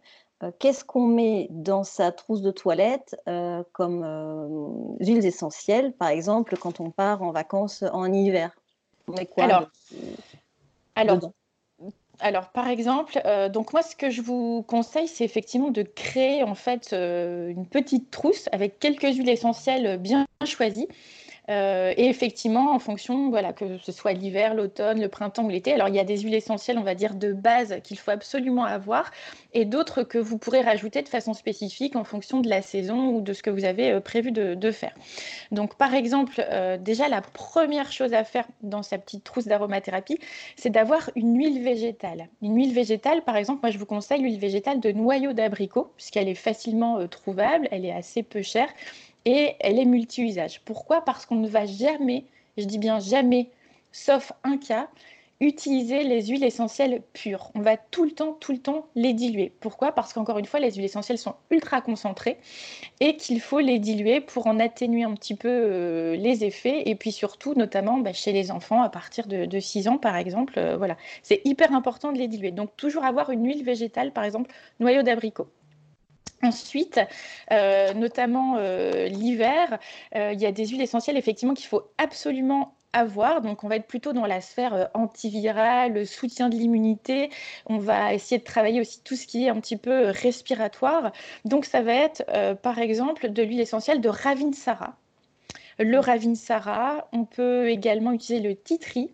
qu'est-ce 0.59 0.83
qu'on 0.83 1.07
met 1.07 1.47
dans 1.49 1.83
sa 1.83 2.11
trousse 2.11 2.41
de 2.41 2.51
toilette 2.51 3.15
euh, 3.27 3.63
comme 3.71 4.03
euh, 4.03 4.47
huiles 4.99 5.25
essentielles, 5.25 5.93
par 5.93 6.09
exemple, 6.09 6.57
quand 6.57 6.79
on 6.79 6.91
part 6.91 7.21
en 7.21 7.31
vacances 7.31 7.83
en 7.91 8.11
hiver? 8.11 8.51
On 9.07 9.13
met 9.13 9.25
quoi 9.25 9.43
alors, 9.43 9.69
alors, 10.95 11.19
alors, 12.19 12.49
par 12.49 12.67
exemple, 12.67 13.21
donc 13.51 13.73
moi, 13.73 13.81
ce 13.81 13.95
que 13.95 14.09
je 14.09 14.21
vous 14.21 14.63
conseille, 14.63 15.07
c'est 15.07 15.25
effectivement 15.25 15.71
de 15.71 15.81
créer 15.81 16.43
en 16.43 16.55
fait 16.55 16.93
une 16.93 17.65
petite 17.65 18.11
trousse 18.11 18.47
avec 18.51 18.79
quelques 18.79 19.15
huiles 19.15 19.29
essentielles 19.29 19.97
bien 19.97 20.25
choisies. 20.45 20.87
Euh, 21.49 21.93
et 21.97 22.07
effectivement, 22.07 22.73
en 22.73 22.79
fonction, 22.79 23.29
voilà, 23.29 23.51
que 23.51 23.77
ce 23.79 23.91
soit 23.91 24.13
l'hiver, 24.13 24.53
l'automne, 24.53 25.01
le 25.01 25.09
printemps 25.09 25.43
ou 25.43 25.49
l'été, 25.49 25.73
alors 25.73 25.89
il 25.89 25.95
y 25.95 25.99
a 25.99 26.05
des 26.05 26.19
huiles 26.19 26.35
essentielles, 26.35 26.77
on 26.77 26.83
va 26.83 26.95
dire, 26.95 27.15
de 27.15 27.33
base 27.33 27.75
qu'il 27.83 27.97
faut 27.97 28.11
absolument 28.11 28.63
avoir, 28.63 29.11
et 29.53 29.65
d'autres 29.65 30.03
que 30.03 30.17
vous 30.17 30.37
pourrez 30.37 30.61
rajouter 30.61 31.01
de 31.01 31.09
façon 31.09 31.33
spécifique 31.33 31.95
en 31.95 32.05
fonction 32.05 32.39
de 32.39 32.49
la 32.49 32.61
saison 32.61 33.09
ou 33.09 33.21
de 33.21 33.33
ce 33.33 33.43
que 33.43 33.49
vous 33.49 33.65
avez 33.65 33.91
euh, 33.91 33.99
prévu 33.99 34.31
de, 34.31 34.71
faire. 34.71 34.93
Donc, 35.51 35.75
par 35.75 35.93
exemple, 35.93 36.35
euh, 36.39 36.77
déjà, 36.77 37.09
la 37.09 37.21
première 37.21 37.91
chose 37.91 38.13
à 38.13 38.23
faire 38.23 38.47
dans 38.61 38.81
sa 38.81 38.97
petite 38.97 39.23
trousse 39.23 39.45
d'aromathérapie, 39.45 40.19
c'est 40.55 40.69
d'avoir 40.69 41.09
une 41.15 41.37
huile 41.37 41.61
végétale. 41.61 42.29
Une 42.41 42.55
huile 42.55 42.73
végétale, 42.73 43.21
par 43.23 43.35
exemple, 43.35 43.59
moi, 43.61 43.69
je 43.69 43.77
vous 43.77 43.85
conseille 43.85 44.21
l'huile 44.21 44.39
végétale 44.39 44.79
de 44.79 44.91
noyau 44.91 45.33
d'abricot, 45.33 45.91
puisqu'elle 45.97 46.29
est 46.29 46.35
facilement 46.35 47.05
trouvable, 47.07 47.67
elle 47.71 47.85
est 47.85 47.91
assez 47.91 48.23
peu 48.23 48.41
chère 48.41 48.69
et 49.25 49.55
elle 49.59 49.79
est 49.79 49.85
multi-usage. 49.85 50.61
Pourquoi? 50.65 51.01
Parce 51.01 51.25
qu'on 51.25 51.35
ne 51.35 51.47
va 51.47 51.65
jamais, 51.65 52.25
je 52.57 52.65
dis 52.65 52.77
bien 52.77 52.99
jamais, 52.99 53.49
sauf 53.91 54.33
un 54.43 54.57
cas, 54.57 54.89
utiliser 55.39 56.03
les 56.03 56.25
huiles 56.27 56.43
essentielles 56.43 57.01
pures. 57.13 57.51
On 57.55 57.61
va 57.61 57.77
tout 57.77 58.05
le 58.05 58.11
temps, 58.11 58.33
tout 58.33 58.51
le 58.51 58.59
temps 58.59 58.87
les 58.95 59.13
diluer. 59.13 59.51
Pourquoi? 59.59 59.91
Parce 59.91 60.13
qu'encore 60.13 60.39
une 60.39 60.45
fois, 60.45 60.59
les 60.59 60.71
huiles 60.71 60.85
essentielles 60.85 61.17
sont 61.17 61.35
ultra 61.49 61.81
concentrées 61.81 62.37
et 62.99 63.17
qu'il 63.17 63.41
faut 63.41 63.59
les 63.59 63.79
diluer 63.79 64.21
pour 64.21 64.47
en 64.47 64.59
atténuer 64.59 65.03
un 65.03 65.13
petit 65.13 65.35
peu 65.35 65.49
euh, 65.49 66.15
les 66.15 66.43
effets 66.45 66.83
et 66.89 66.95
puis 66.95 67.11
surtout, 67.11 67.53
notamment 67.55 67.97
bah, 67.97 68.13
chez 68.13 68.31
les 68.31 68.51
enfants 68.51 68.81
à 68.81 68.89
partir 68.89 69.27
de, 69.27 69.59
6 69.59 69.87
ans, 69.87 69.97
par 69.97 70.15
exemple. 70.15 70.53
Euh, 70.57 70.77
voilà, 70.77 70.97
c'est 71.21 71.41
hyper 71.45 71.73
important 71.73 72.11
de 72.11 72.17
les 72.17 72.27
diluer. 72.27 72.51
Donc 72.51 72.75
toujours 72.77 73.03
avoir 73.03 73.29
une 73.29 73.45
huile 73.45 73.63
végétale, 73.63 74.13
par 74.13 74.23
exemple, 74.23 74.51
noyau 74.79 75.03
d'abricot. 75.03 75.47
Ensuite, 76.43 76.99
euh, 77.51 77.93
notamment 77.93 78.57
euh, 78.57 79.07
l'hiver, 79.07 79.79
euh, 80.15 80.33
il 80.33 80.41
y 80.41 80.45
a 80.45 80.51
des 80.51 80.67
huiles 80.67 80.81
essentielles 80.81 81.15
effectivement 81.15 81.53
qu'il 81.53 81.67
faut 81.67 81.83
absolument 81.97 82.75
avoir. 82.91 83.41
Donc, 83.41 83.63
on 83.63 83.69
va 83.69 83.77
être 83.77 83.87
plutôt 83.87 84.11
dans 84.11 84.25
la 84.25 84.41
sphère 84.41 84.89
antivirale, 84.93 86.05
soutien 86.05 86.49
de 86.49 86.55
l'immunité. 86.55 87.29
On 87.65 87.77
va 87.77 88.13
essayer 88.13 88.39
de 88.39 88.43
travailler 88.43 88.81
aussi 88.81 89.01
tout 89.03 89.15
ce 89.15 89.25
qui 89.25 89.45
est 89.45 89.49
un 89.49 89.59
petit 89.61 89.77
peu 89.77 90.09
respiratoire. 90.09 91.13
Donc, 91.45 91.63
ça 91.65 91.81
va 91.81 91.93
être, 91.93 92.23
par 92.61 92.77
exemple, 92.77 93.31
de 93.31 93.41
l'huile 93.41 93.61
essentielle 93.61 94.01
de 94.01 94.09
Ravinsara. 94.09 94.97
Le 95.79 95.97
Ravinsara, 95.97 97.07
on 97.13 97.25
peut 97.25 97.69
également 97.69 98.11
utiliser 98.11 98.47
le 98.47 98.55
titri 98.55 99.11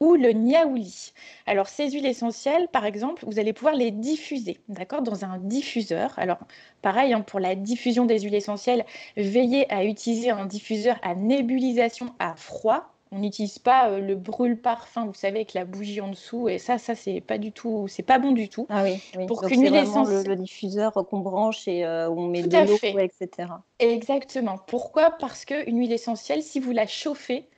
ou 0.00 0.14
le 0.14 0.32
niaouli. 0.32 1.12
Alors 1.46 1.68
ces 1.68 1.90
huiles 1.90 2.06
essentielles, 2.06 2.68
par 2.68 2.84
exemple, 2.84 3.24
vous 3.26 3.38
allez 3.38 3.52
pouvoir 3.52 3.74
les 3.74 3.90
diffuser, 3.90 4.58
d'accord, 4.68 5.02
dans 5.02 5.24
un 5.24 5.38
diffuseur. 5.38 6.14
Alors 6.18 6.38
pareil, 6.82 7.12
hein, 7.12 7.20
pour 7.20 7.40
la 7.40 7.54
diffusion 7.54 8.04
des 8.04 8.20
huiles 8.20 8.34
essentielles, 8.34 8.84
veillez 9.16 9.70
à 9.72 9.84
utiliser 9.84 10.30
un 10.30 10.46
diffuseur 10.46 10.96
à 11.02 11.14
nébulisation 11.14 12.14
à 12.18 12.34
froid. 12.36 12.92
On 13.10 13.20
n'utilise 13.20 13.58
pas 13.58 13.88
euh, 13.88 14.00
le 14.00 14.16
brûle-parfum, 14.16 15.06
vous 15.06 15.14
savez, 15.14 15.36
avec 15.36 15.54
la 15.54 15.64
bougie 15.64 16.02
en 16.02 16.08
dessous. 16.08 16.50
Et 16.50 16.58
ça, 16.58 16.76
ça 16.76 16.94
c'est 16.94 17.22
pas 17.22 17.38
du 17.38 17.52
tout, 17.52 17.86
c'est 17.88 18.02
pas 18.02 18.18
bon 18.18 18.32
du 18.32 18.50
tout. 18.50 18.66
Ah 18.68 18.84
oui. 18.84 19.02
Pour 19.26 19.40
qu'une 19.42 19.62
huile 19.62 19.76
essentielle, 19.76 20.26
le, 20.26 20.36
diffuseur 20.36 20.92
qu'on 20.92 21.20
branche 21.20 21.66
et 21.66 21.86
euh, 21.86 22.10
où 22.10 22.20
on 22.20 22.28
met 22.28 22.42
de 22.42 22.66
l'eau, 22.66 22.98
etc. 22.98 23.48
Exactement. 23.78 24.58
Pourquoi? 24.66 25.12
Parce 25.18 25.46
qu'une 25.46 25.78
huile 25.78 25.92
essentielle, 25.92 26.42
si 26.42 26.60
vous 26.60 26.72
la 26.72 26.86
chauffez, 26.86 27.48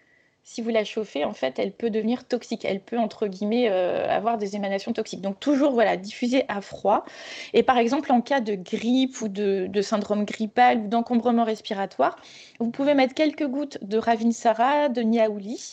si 0.42 0.62
vous 0.62 0.70
la 0.70 0.84
chauffez, 0.84 1.24
en 1.24 1.32
fait, 1.32 1.58
elle 1.58 1.72
peut 1.72 1.90
devenir 1.90 2.24
toxique. 2.24 2.64
Elle 2.64 2.80
peut, 2.80 2.98
entre 2.98 3.26
guillemets, 3.26 3.68
euh, 3.70 4.08
avoir 4.08 4.38
des 4.38 4.56
émanations 4.56 4.92
toxiques. 4.92 5.20
Donc, 5.20 5.38
toujours, 5.38 5.72
voilà, 5.72 5.96
diffuser 5.96 6.44
à 6.48 6.60
froid. 6.60 7.04
Et 7.52 7.62
par 7.62 7.78
exemple, 7.78 8.10
en 8.10 8.20
cas 8.20 8.40
de 8.40 8.54
grippe 8.54 9.20
ou 9.20 9.28
de, 9.28 9.68
syndrome 9.82 10.24
grippal 10.24 10.78
ou 10.78 10.88
d'encombrement 10.88 11.44
respiratoire, 11.44 12.16
vous 12.58 12.70
pouvez 12.70 12.94
mettre 12.94 13.14
quelques 13.14 13.46
gouttes 13.46 13.78
de 13.82 13.98
Ravinsara, 13.98 14.88
de 14.88 15.02
Niaouli, 15.02 15.72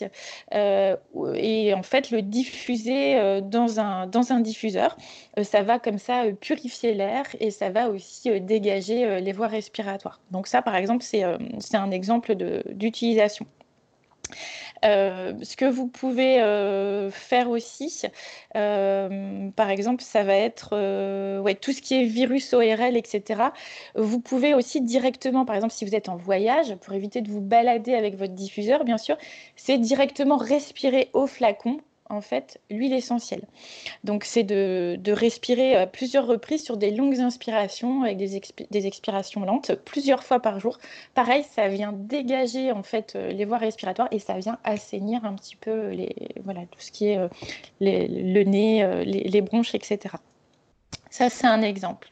euh, 0.54 0.96
et 1.36 1.74
en 1.74 1.84
fait, 1.84 2.12
le 2.12 2.22
diffuser 2.22 3.18
euh, 3.18 3.42
dans, 3.42 3.80
un, 3.80 4.06
dans 4.08 4.32
un 4.32 4.40
diffuseur. 4.40 4.98
ça 5.42 5.64
va 5.64 5.80
comme 5.80 5.98
ça 5.98 6.24
purifier 6.40 6.94
l'air 6.94 7.26
et 7.40 7.52
ça 7.52 7.70
va 7.70 7.90
aussi 7.90 8.40
dégager 8.42 9.22
les 9.22 9.32
voies 9.34 9.48
respiratoires. 9.48 10.20
Donc, 10.32 10.48
ça, 10.48 10.62
par 10.62 10.76
exemple, 10.76 11.04
c'est 11.04 11.24
un 11.24 11.92
exemple 11.92 12.36
d'utilisation. 12.36 13.46
Euh, 14.86 15.34
ce 15.42 15.56
que 15.56 15.66
vous 15.66 15.88
pouvez 15.88 16.42
euh, 16.42 17.10
faire 17.12 17.50
aussi, 17.50 18.02
euh, 18.56 19.50
par 19.56 19.70
exemple, 19.70 20.04
ça 20.04 20.24
va 20.24 20.36
être 20.36 20.70
tout 21.62 21.74
ce 21.74 21.82
qui 21.82 21.96
est 21.96 22.06
virus 22.06 22.54
ORL, 22.54 22.96
etc. 22.98 23.42
Vous 23.96 24.20
pouvez 24.20 24.54
aussi 24.54 24.82
directement, 24.82 25.46
par 25.46 25.56
exemple, 25.56 25.74
si 25.74 25.86
vous 25.86 25.96
êtes 25.96 26.10
en 26.10 26.18
voyage, 26.18 26.76
pour 26.76 26.94
éviter 26.94 27.22
de 27.22 27.30
vous 27.30 27.42
balader 27.42 27.94
avec 27.94 28.18
votre 28.18 28.34
diffuseur, 28.34 28.84
bien 28.84 28.98
sûr, 28.98 29.18
c'est 29.56 29.78
directement 29.78 30.38
respirer 30.38 31.10
au 31.14 31.28
flacon 31.28 31.80
en 32.10 32.22
fait 32.22 32.60
l'huile 32.70 32.94
essentielle. 32.94 33.44
Donc 34.04 34.24
c'est 34.24 34.44
de, 34.44 35.00
respirer 35.08 35.76
à 35.76 35.88
plusieurs 35.88 36.28
reprises 36.28 36.64
sur 36.64 36.78
des 36.78 36.92
longues 36.92 37.20
inspirations 37.20 38.04
avec 38.04 38.18
des, 38.18 38.88
expirations 38.88 39.42
lentes 39.42 39.74
plusieurs 39.86 40.24
fois 40.24 40.40
par 40.40 40.60
jour. 40.60 40.78
Pareil, 41.16 41.44
ça 41.56 41.68
vient 41.68 41.94
dégager 41.94 42.72
en 42.72 42.84
fait 42.84 43.16
euh, 43.16 43.32
les 43.32 43.46
voies 43.46 43.58
respiratoires 43.58 44.08
et 44.12 44.20
ça 44.20 44.38
vient 44.38 44.60
assainir 44.64 45.26
un 45.26 45.34
petit 45.34 45.56
peu 45.56 45.90
les, 45.90 46.14
voilà, 46.44 46.62
tout 46.62 46.80
ce 46.80 46.92
qui 46.92 47.08
est 47.08 47.18
euh, 47.18 47.28
le 47.80 48.44
nez, 48.44 48.84
euh, 48.84 49.04
les 49.04 49.42
bronches, 49.42 49.74
etc. 49.74 50.16
Ça, 51.10 51.30
c'est 51.30 51.48
un 51.48 51.62
exemple. 51.62 52.10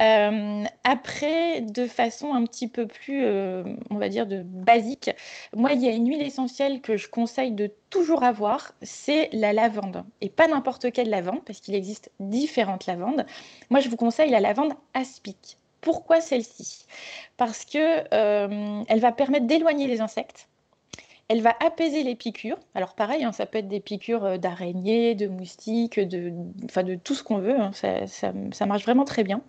Euh, 0.00 0.64
après, 0.84 1.60
de 1.60 1.86
façon 1.86 2.34
un 2.34 2.44
petit 2.44 2.68
peu 2.68 2.86
plus, 2.86 3.24
euh, 3.24 3.64
on 3.90 3.96
va 3.96 4.08
dire, 4.08 4.26
de 4.26 4.42
basique, 4.42 5.10
moi, 5.54 5.72
il 5.72 5.82
y 5.82 5.88
a 5.88 5.92
une 5.92 6.08
huile 6.08 6.22
essentielle 6.22 6.80
que 6.80 6.96
je 6.96 7.08
conseille 7.08 7.52
de 7.52 7.70
toujours 7.90 8.24
avoir, 8.24 8.72
c'est 8.82 9.28
la 9.32 9.52
lavande. 9.52 10.04
Et 10.20 10.28
pas 10.28 10.48
n'importe 10.48 10.92
quelle 10.92 11.10
lavande, 11.10 11.44
parce 11.44 11.60
qu'il 11.60 11.74
existe 11.74 12.10
différentes 12.20 12.86
lavandes. 12.86 13.24
Moi, 13.70 13.80
je 13.80 13.88
vous 13.88 13.96
conseille 13.96 14.30
la 14.30 14.40
lavande 14.40 14.72
aspic. 14.94 15.58
Pourquoi 15.80 16.20
celle-ci? 16.20 16.86
Parce 17.36 17.64
que 17.64 18.04
euh, 18.14 18.84
va 18.96 19.12
permettre 19.12 19.46
d'éloigner 19.46 19.86
les 19.86 20.00
insectes 20.00 20.48
elle 21.28 21.40
va 21.40 21.54
apaiser 21.60 22.02
les 22.02 22.14
piqûres. 22.14 22.58
Alors 22.74 22.94
pareil, 22.94 23.24
hein, 23.24 23.32
ça 23.32 23.46
peut 23.46 23.58
être 23.58 23.68
des 23.68 23.80
piqûres 23.80 24.24
euh, 24.24 24.38
d'araignées, 24.38 25.14
de 25.14 25.26
moustiques, 25.26 25.98
de, 25.98 26.32
enfin, 26.64 26.82
de 26.82 26.94
tout 26.96 27.14
ce 27.14 27.22
qu'on 27.22 27.38
veut. 27.38 27.58
Hein. 27.58 27.70
Ça, 27.72 28.66
marche 28.66 28.84
vraiment 28.84 29.04
très 29.04 29.24
bien. 29.24 29.42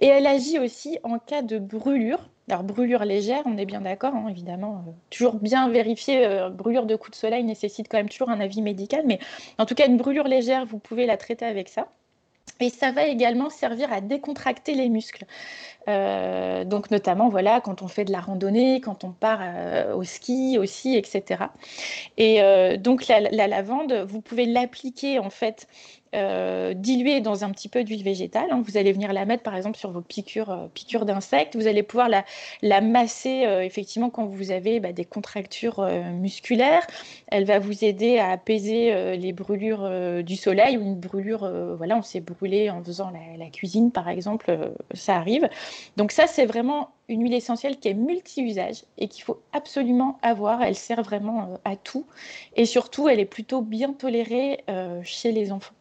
Et 0.00 0.06
elle 0.06 0.26
agit 0.26 0.58
aussi 0.58 0.98
en 1.02 1.18
cas 1.18 1.42
de 1.42 1.58
brûlure. 1.58 2.28
Alors 2.50 2.62
brûlure 2.62 3.04
légère, 3.04 3.42
on 3.46 3.56
est 3.56 3.64
bien 3.64 3.80
d'accord, 3.80 4.14
hein, 4.14 4.26
évidemment. 4.28 4.84
Euh, 4.86 4.90
toujours 5.10 5.36
bien 5.36 5.68
vérifier, 5.70 6.26
euh, 6.26 6.50
brûlure 6.50 6.84
de 6.86 6.96
coup 6.96 7.10
de 7.10 7.16
soleil 7.16 7.42
nécessite 7.42 7.88
quand 7.90 7.96
même 7.96 8.10
toujours 8.10 8.28
un 8.30 8.40
avis 8.40 8.60
médical. 8.60 9.04
Mais 9.06 9.18
en 9.58 9.66
tout 9.66 9.74
cas, 9.74 9.86
une 9.86 9.96
brûlure 9.96 10.28
légère, 10.28 10.66
vous 10.66 10.78
pouvez 10.78 11.06
la 11.06 11.16
traiter 11.16 11.46
avec 11.46 11.68
ça. 11.68 11.88
Et 12.60 12.70
ça 12.70 12.92
va 12.92 13.06
également 13.06 13.50
servir 13.50 13.92
à 13.92 14.00
décontracter 14.00 14.74
les 14.74 14.88
muscles. 14.88 15.24
Euh, 15.88 16.64
donc 16.64 16.90
notamment 16.90 17.28
voilà 17.28 17.60
quand 17.60 17.82
on 17.82 17.88
fait 17.88 18.04
de 18.04 18.12
la 18.12 18.20
randonnée, 18.20 18.80
quand 18.80 19.04
on 19.04 19.12
part 19.12 19.40
euh, 19.42 19.94
au 19.94 20.02
ski 20.02 20.56
aussi, 20.58 20.96
etc. 20.96 21.44
Et 22.16 22.42
euh, 22.42 22.76
donc 22.76 23.06
la, 23.08 23.20
lavande, 23.20 23.92
vous 24.08 24.20
pouvez 24.20 24.46
l'appliquer 24.46 25.18
en 25.18 25.30
fait 25.30 25.68
euh, 26.14 26.74
diluée 26.74 27.20
dans 27.20 27.44
un 27.44 27.50
petit 27.50 27.68
peu 27.68 27.82
d'huile 27.82 28.04
végétale. 28.04 28.48
Vous 28.64 28.76
allez 28.76 28.92
venir 28.92 29.12
la 29.12 29.24
mettre 29.24 29.42
par 29.42 29.56
exemple 29.56 29.76
sur 29.76 29.90
vos 29.90 30.00
piqûres, 30.00 30.50
euh, 30.50 30.66
piqûres 30.72 31.04
d'insectes. 31.04 31.56
Vous 31.56 31.66
allez 31.66 31.82
pouvoir 31.82 32.08
la, 32.08 32.24
la 32.62 32.80
masser 32.80 33.44
euh, 33.46 33.62
effectivement 33.62 34.10
quand 34.10 34.26
vous 34.26 34.50
avez 34.50 34.80
bah, 34.80 34.92
des 34.92 35.04
contractures 35.04 35.84
musculaires. 36.12 36.86
Elle 37.28 37.44
va 37.44 37.58
vous 37.58 37.84
aider 37.84 38.18
à 38.18 38.30
apaiser 38.30 39.16
les 39.16 39.32
brûlures 39.32 40.22
du 40.22 40.36
soleil 40.36 40.76
ou 40.76 40.82
une 40.82 40.96
brûlure, 40.96 41.50
voilà, 41.76 41.96
on 41.96 42.02
s'est 42.02 42.20
brûlé 42.20 42.70
en 42.70 42.82
faisant 42.82 43.10
la, 43.38 43.46
cuisine 43.50 43.90
par 43.90 44.08
exemple, 44.08 44.72
ça 44.92 45.16
arrive. 45.16 45.48
Donc 45.96 46.12
ça 46.12 46.26
c'est 46.26 46.46
vraiment 46.46 46.90
une 47.08 47.22
huile 47.22 47.34
essentielle 47.34 47.78
qui 47.78 47.88
est 47.88 47.94
multi-usage 47.94 48.84
et 48.98 49.08
qu'il 49.08 49.24
faut 49.24 49.40
absolument 49.52 50.18
avoir. 50.22 50.62
Elle 50.62 50.76
sert 50.76 51.02
vraiment 51.02 51.58
à 51.64 51.76
tout 51.76 52.06
et 52.56 52.66
surtout 52.66 53.08
elle 53.08 53.20
est 53.20 53.24
plutôt 53.24 53.62
bien 53.62 53.92
tolérée 53.92 54.64
chez 55.02 55.32
les 55.32 55.52
enfants. 55.52 55.74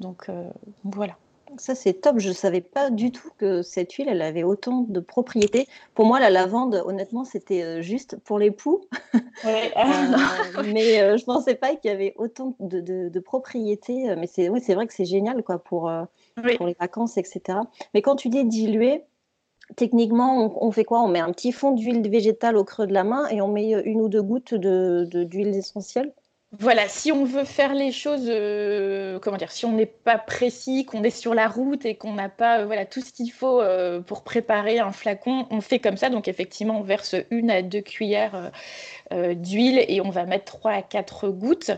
Donc 0.00 0.28
euh, 0.28 0.48
voilà. 0.84 1.16
Ça, 1.56 1.74
c'est 1.74 1.94
top. 1.94 2.18
Je 2.18 2.28
ne 2.28 2.34
savais 2.34 2.60
pas 2.60 2.90
du 2.90 3.10
tout 3.10 3.30
que 3.38 3.62
cette 3.62 3.94
huile, 3.94 4.08
elle 4.08 4.20
avait 4.20 4.42
autant 4.42 4.84
de 4.86 5.00
propriétés. 5.00 5.66
Pour 5.94 6.04
moi, 6.04 6.20
la 6.20 6.28
lavande, 6.28 6.82
honnêtement, 6.84 7.24
c'était 7.24 7.62
euh, 7.62 7.80
juste 7.80 8.16
pour 8.24 8.38
les 8.38 8.50
poux. 8.50 8.82
Euh, 9.44 10.62
mais 10.74 11.16
je 11.16 11.22
ne 11.22 11.24
pensais 11.24 11.54
pas 11.54 11.76
qu'il 11.76 11.92
y 11.92 11.94
avait 11.94 12.12
autant 12.16 12.56
de, 12.58 13.20
propriétés. 13.20 14.12
Mais 14.16 14.26
c'est 14.26 14.48
oui, 14.48 14.60
vrai 14.60 14.88
que 14.88 14.92
c'est 14.92 15.04
génial 15.04 15.44
quoi, 15.44 15.60
pour, 15.60 15.88
pour 16.56 16.66
les 16.66 16.76
vacances, 16.80 17.16
etc. 17.18 17.60
Mais 17.94 18.02
quand 18.02 18.16
tu 18.16 18.30
dis 18.30 18.44
diluer, 18.44 19.04
techniquement, 19.76 20.60
on, 20.60 20.72
fait 20.72 20.84
quoi? 20.84 21.02
On 21.02 21.06
met 21.06 21.20
un 21.20 21.30
petit 21.30 21.52
fond 21.52 21.70
d'huile 21.70 22.02
végétale 22.10 22.56
au 22.56 22.64
creux 22.64 22.88
de 22.88 22.92
la 22.92 23.04
main 23.04 23.28
et 23.28 23.40
on 23.40 23.46
met 23.46 23.70
une 23.84 24.00
ou 24.00 24.08
deux 24.08 24.22
gouttes 24.22 24.54
d'huile 24.54 25.52
de, 25.52 25.56
essentielle? 25.56 26.12
Voilà, 26.52 26.88
si 26.88 27.12
on 27.12 27.24
veut 27.24 27.44
faire 27.44 27.74
les 27.74 27.92
choses, 27.92 28.24
euh, 28.26 29.18
comment 29.18 29.36
dire, 29.36 29.52
si 29.52 29.66
on 29.66 29.72
n'est 29.72 29.84
pas 29.84 30.16
précis, 30.16 30.86
qu'on 30.86 31.02
est 31.02 31.10
sur 31.10 31.34
la 31.34 31.46
route 31.46 31.84
et 31.84 31.94
qu'on 31.94 32.14
n'a 32.14 32.30
pas 32.30 32.60
euh, 32.60 32.64
voilà, 32.64 32.86
tout 32.86 33.02
ce 33.02 33.12
qu'il 33.12 33.30
faut 33.30 33.60
euh, 33.60 34.00
pour 34.00 34.24
préparer 34.24 34.78
un 34.78 34.90
flacon, 34.90 35.46
on 35.50 35.60
fait 35.60 35.78
comme 35.78 35.98
ça. 35.98 36.08
Donc 36.08 36.26
effectivement, 36.26 36.78
on 36.80 36.82
verse 36.82 37.16
une 37.30 37.50
à 37.50 37.60
deux 37.60 37.82
cuillères 37.82 38.50
d'huile 39.10 39.84
et 39.88 40.00
on 40.00 40.10
va 40.10 40.24
mettre 40.24 40.46
trois 40.46 40.72
à 40.72 40.82
quatre 40.82 41.28
gouttes. 41.28 41.70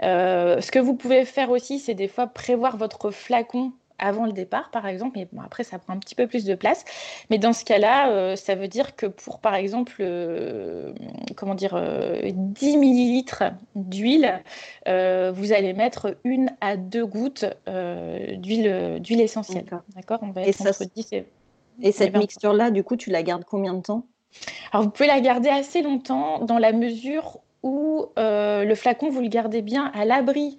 ce 0.00 0.70
que 0.70 0.78
vous 0.78 0.94
pouvez 0.94 1.24
faire 1.24 1.50
aussi, 1.50 1.78
c'est 1.78 1.94
des 1.94 2.08
fois 2.08 2.26
prévoir 2.26 2.76
votre 2.76 3.10
flacon 3.10 3.72
avant 3.98 4.26
le 4.26 4.32
départ, 4.32 4.70
par 4.70 4.86
exemple, 4.86 5.18
mais 5.18 5.28
bon, 5.32 5.40
après, 5.42 5.64
ça 5.64 5.78
prend 5.78 5.94
un 5.94 5.98
petit 5.98 6.14
peu 6.14 6.26
plus 6.26 6.44
de 6.44 6.54
place. 6.54 6.84
Mais 7.30 7.38
dans 7.38 7.52
ce 7.52 7.64
cas-là, 7.64 8.10
euh, 8.10 8.36
ça 8.36 8.54
veut 8.54 8.68
dire 8.68 8.96
que 8.96 9.06
pour, 9.06 9.38
par 9.38 9.54
exemple, 9.54 9.96
euh, 10.00 10.92
comment 11.36 11.54
dire, 11.54 11.74
10 12.22 12.74
euh, 12.74 12.78
millilitres 12.78 13.44
d'huile, 13.74 14.42
vous 14.86 15.52
allez 15.52 15.72
mettre 15.72 16.16
une 16.24 16.50
à 16.60 16.76
deux 16.76 17.06
gouttes 17.06 17.46
d'huile, 17.66 18.98
d'huile 19.00 19.20
essentielle. 19.20 19.66
D'accord 19.94 20.18
On 20.22 20.30
va 20.30 20.42
et, 20.42 20.52
et, 21.82 21.92
cette 21.92 22.16
mixture-là, 22.16 22.70
du 22.70 22.84
coup, 22.84 22.96
tu 22.96 23.10
la 23.10 23.22
gardes 23.22 23.44
combien 23.44 23.74
de 23.74 23.82
temps? 23.82 24.06
Alors, 24.72 24.84
vous 24.84 24.90
pouvez 24.90 25.08
la 25.08 25.20
garder 25.20 25.48
assez 25.48 25.82
longtemps 25.82 26.44
dans 26.44 26.58
la 26.58 26.72
mesure 26.72 27.40
où 27.62 28.06
le 28.16 28.74
flacon, 28.74 29.08
vous 29.08 29.20
le 29.20 29.28
gardez 29.28 29.62
bien 29.62 29.90
à 29.94 30.04
l'abri 30.04 30.56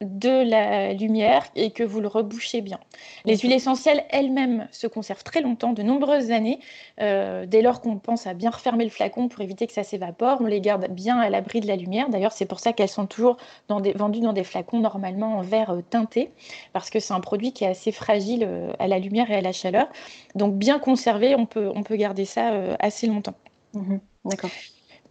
de 0.00 0.48
la 0.48 0.92
lumière 0.92 1.44
et 1.54 1.70
que 1.70 1.82
vous 1.82 2.00
le 2.00 2.08
rebouchez 2.08 2.60
bien. 2.60 2.78
Les 3.24 3.36
huiles 3.36 3.52
essentielles 3.52 4.04
elles-mêmes 4.10 4.68
se 4.70 4.86
conservent 4.86 5.22
très 5.22 5.40
longtemps, 5.40 5.72
de 5.72 5.82
nombreuses 5.82 6.30
années. 6.30 6.58
Euh, 7.00 7.46
dès 7.46 7.62
lors 7.62 7.80
qu'on 7.80 7.98
pense 7.98 8.26
à 8.26 8.34
bien 8.34 8.50
refermer 8.50 8.84
le 8.84 8.90
flacon 8.90 9.28
pour 9.28 9.40
éviter 9.40 9.66
que 9.66 9.72
ça 9.72 9.84
s'évapore, 9.84 10.38
on 10.40 10.46
les 10.46 10.60
garde 10.60 10.88
bien 10.90 11.18
à 11.18 11.30
l'abri 11.30 11.60
de 11.60 11.66
la 11.66 11.76
lumière. 11.76 12.08
D'ailleurs, 12.08 12.32
c'est 12.32 12.46
pour 12.46 12.60
ça 12.60 12.72
qu'elles 12.72 12.88
sont 12.88 13.06
toujours 13.06 13.36
vendues 13.68 14.20
dans 14.20 14.32
des 14.32 14.44
flacons 14.44 14.80
normalement 14.80 15.38
en 15.38 15.42
verre 15.42 15.70
euh, 15.70 15.82
teinté, 15.88 16.30
parce 16.72 16.90
que 16.90 17.00
c'est 17.00 17.14
un 17.14 17.20
produit 17.20 17.52
qui 17.52 17.64
est 17.64 17.68
assez 17.68 17.92
fragile 17.92 18.44
euh, 18.46 18.72
à 18.78 18.88
la 18.88 18.98
lumière 18.98 19.30
et 19.30 19.36
à 19.36 19.40
la 19.40 19.52
chaleur. 19.52 19.86
Donc 20.34 20.54
bien 20.54 20.78
conservé, 20.78 21.34
on 21.36 21.46
peut, 21.46 21.70
on 21.74 21.82
peut 21.82 21.96
garder 21.96 22.24
ça 22.24 22.52
assez 22.78 23.06
longtemps. 23.06 23.34
Mmh 23.74 23.98
D'accord. 24.24 24.50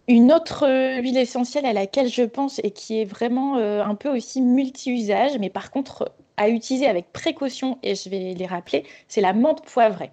Une 0.06 0.32
autre 0.32 0.66
euh, 0.66 1.00
huile 1.00 1.16
essentielle 1.16 1.64
à 1.64 1.72
laquelle 1.72 2.08
je 2.08 2.22
pense 2.22 2.60
et 2.62 2.70
qui 2.70 3.00
est 3.00 3.06
vraiment 3.06 3.56
euh, 3.56 3.82
un 3.82 3.94
peu 3.94 4.14
aussi 4.14 4.42
multi-usage, 4.42 5.38
mais 5.38 5.48
par 5.48 5.70
contre 5.70 6.12
à 6.36 6.48
utiliser 6.48 6.86
avec 6.88 7.12
précaution, 7.12 7.78
et 7.84 7.94
je 7.94 8.10
vais 8.10 8.34
les 8.34 8.46
rappeler, 8.46 8.82
c'est 9.06 9.20
la 9.20 9.32
menthe 9.32 9.64
poivrée. 9.64 10.10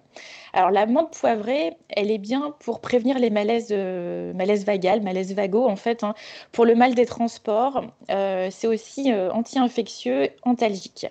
Alors 0.52 0.70
la 0.70 0.86
menthe 0.86 1.18
poivrée, 1.18 1.76
elle 1.88 2.12
est 2.12 2.18
bien 2.18 2.54
pour 2.60 2.80
prévenir 2.80 3.18
les 3.18 3.28
malaises, 3.28 3.68
euh, 3.72 4.32
malaises 4.32 4.64
vagales, 4.64 5.02
malaises 5.02 5.34
vagaux 5.34 5.66
en 5.66 5.74
fait, 5.74 6.04
hein. 6.04 6.14
pour 6.52 6.64
le 6.64 6.76
mal 6.76 6.94
des 6.94 7.06
transports. 7.06 7.84
c'est 8.08 8.68
aussi 8.68 9.12
anti-infectieux, 9.12 10.28
antalgique. 10.44 11.06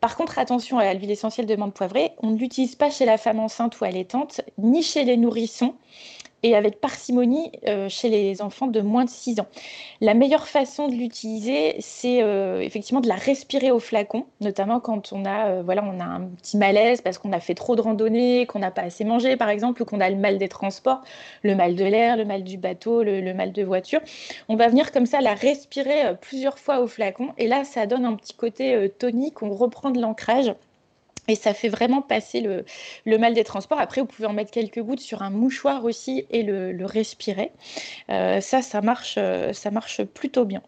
Par 0.00 0.14
contre, 0.14 0.38
attention 0.38 0.78
à 0.78 0.92
l'huile 0.92 1.10
essentielle 1.10 1.46
de 1.46 1.56
menthe 1.56 1.74
poivrée, 1.74 2.12
on 2.18 2.30
ne 2.30 2.36
l'utilise 2.36 2.76
pas 2.76 2.90
chez 2.90 3.06
la 3.06 3.16
femme 3.16 3.40
enceinte 3.40 3.80
ou 3.80 3.84
allaitante, 3.84 4.42
ni 4.58 4.82
chez 4.82 5.04
les 5.04 5.16
nourrissons 5.16 5.74
et 6.42 6.56
avec 6.56 6.80
parcimonie 6.80 7.52
euh, 7.66 7.88
chez 7.88 8.08
les 8.08 8.42
enfants 8.42 8.66
de 8.66 8.80
moins 8.80 9.04
de 9.04 9.10
6 9.10 9.40
ans. 9.40 9.46
La 10.00 10.14
meilleure 10.14 10.48
façon 10.48 10.88
de 10.88 10.94
l'utiliser, 10.94 11.76
c'est 11.80 12.22
euh, 12.22 12.60
effectivement 12.60 13.00
de 13.00 13.08
la 13.08 13.14
respirer 13.14 13.70
au 13.70 13.78
flacon, 13.78 14.26
notamment 14.40 14.80
quand 14.80 15.12
on 15.12 15.24
a, 15.24 15.48
euh, 15.48 15.62
voilà, 15.62 15.84
on 15.84 16.00
a 16.00 16.04
un 16.04 16.22
petit 16.40 16.56
malaise 16.56 17.00
parce 17.00 17.18
qu'on 17.18 17.32
a 17.32 17.40
fait 17.40 17.54
trop 17.54 17.76
de 17.76 17.80
randonnées, 17.80 18.46
qu'on 18.46 18.60
n'a 18.60 18.70
pas 18.70 18.82
assez 18.82 19.04
mangé 19.04 19.36
par 19.36 19.48
exemple, 19.50 19.82
ou 19.82 19.84
qu'on 19.84 20.00
a 20.00 20.08
le 20.08 20.16
mal 20.16 20.38
des 20.38 20.48
transports, 20.48 21.02
le 21.42 21.54
mal 21.54 21.74
de 21.74 21.84
l'air, 21.84 22.16
le 22.16 22.24
mal 22.24 22.44
du 22.44 22.56
bateau, 22.56 23.02
le, 23.02 23.20
le, 23.20 23.34
mal 23.34 23.52
de 23.52 23.62
voiture. 23.62 24.00
On 24.48 24.56
va 24.56 24.68
venir 24.68 24.92
comme 24.92 25.06
ça 25.06 25.20
la 25.20 25.34
respirer 25.34 26.16
plusieurs 26.20 26.58
fois 26.58 26.80
au 26.80 26.86
flacon 26.86 27.28
et 27.38 27.46
là, 27.46 27.64
ça 27.64 27.86
donne 27.86 28.04
un 28.04 28.14
petit 28.14 28.34
côté 28.34 28.90
tonique, 28.98 29.42
on 29.42 29.50
reprend 29.50 29.90
de 29.90 30.00
l'ancrage. 30.00 30.52
Et 31.30 31.36
ça 31.36 31.54
fait 31.54 31.68
vraiment 31.68 32.02
passer 32.02 32.40
le, 32.40 33.18
mal 33.18 33.34
des 33.34 33.44
transports. 33.44 33.78
Après, 33.78 34.00
vous 34.00 34.08
pouvez 34.08 34.26
en 34.26 34.32
mettre 34.32 34.50
quelques 34.50 34.82
gouttes 34.82 34.98
sur 34.98 35.22
un 35.22 35.30
mouchoir 35.30 35.84
aussi 35.84 36.26
et 36.30 36.42
le, 36.42 36.84
respirer. 36.84 37.52
Euh, 38.10 38.40
ça, 38.40 38.62
ça 38.62 38.80
marche, 38.80 39.14
euh, 39.16 39.52
ça 39.52 39.70
marche 39.70 40.02
plutôt 40.02 40.44
bien. 40.44 40.60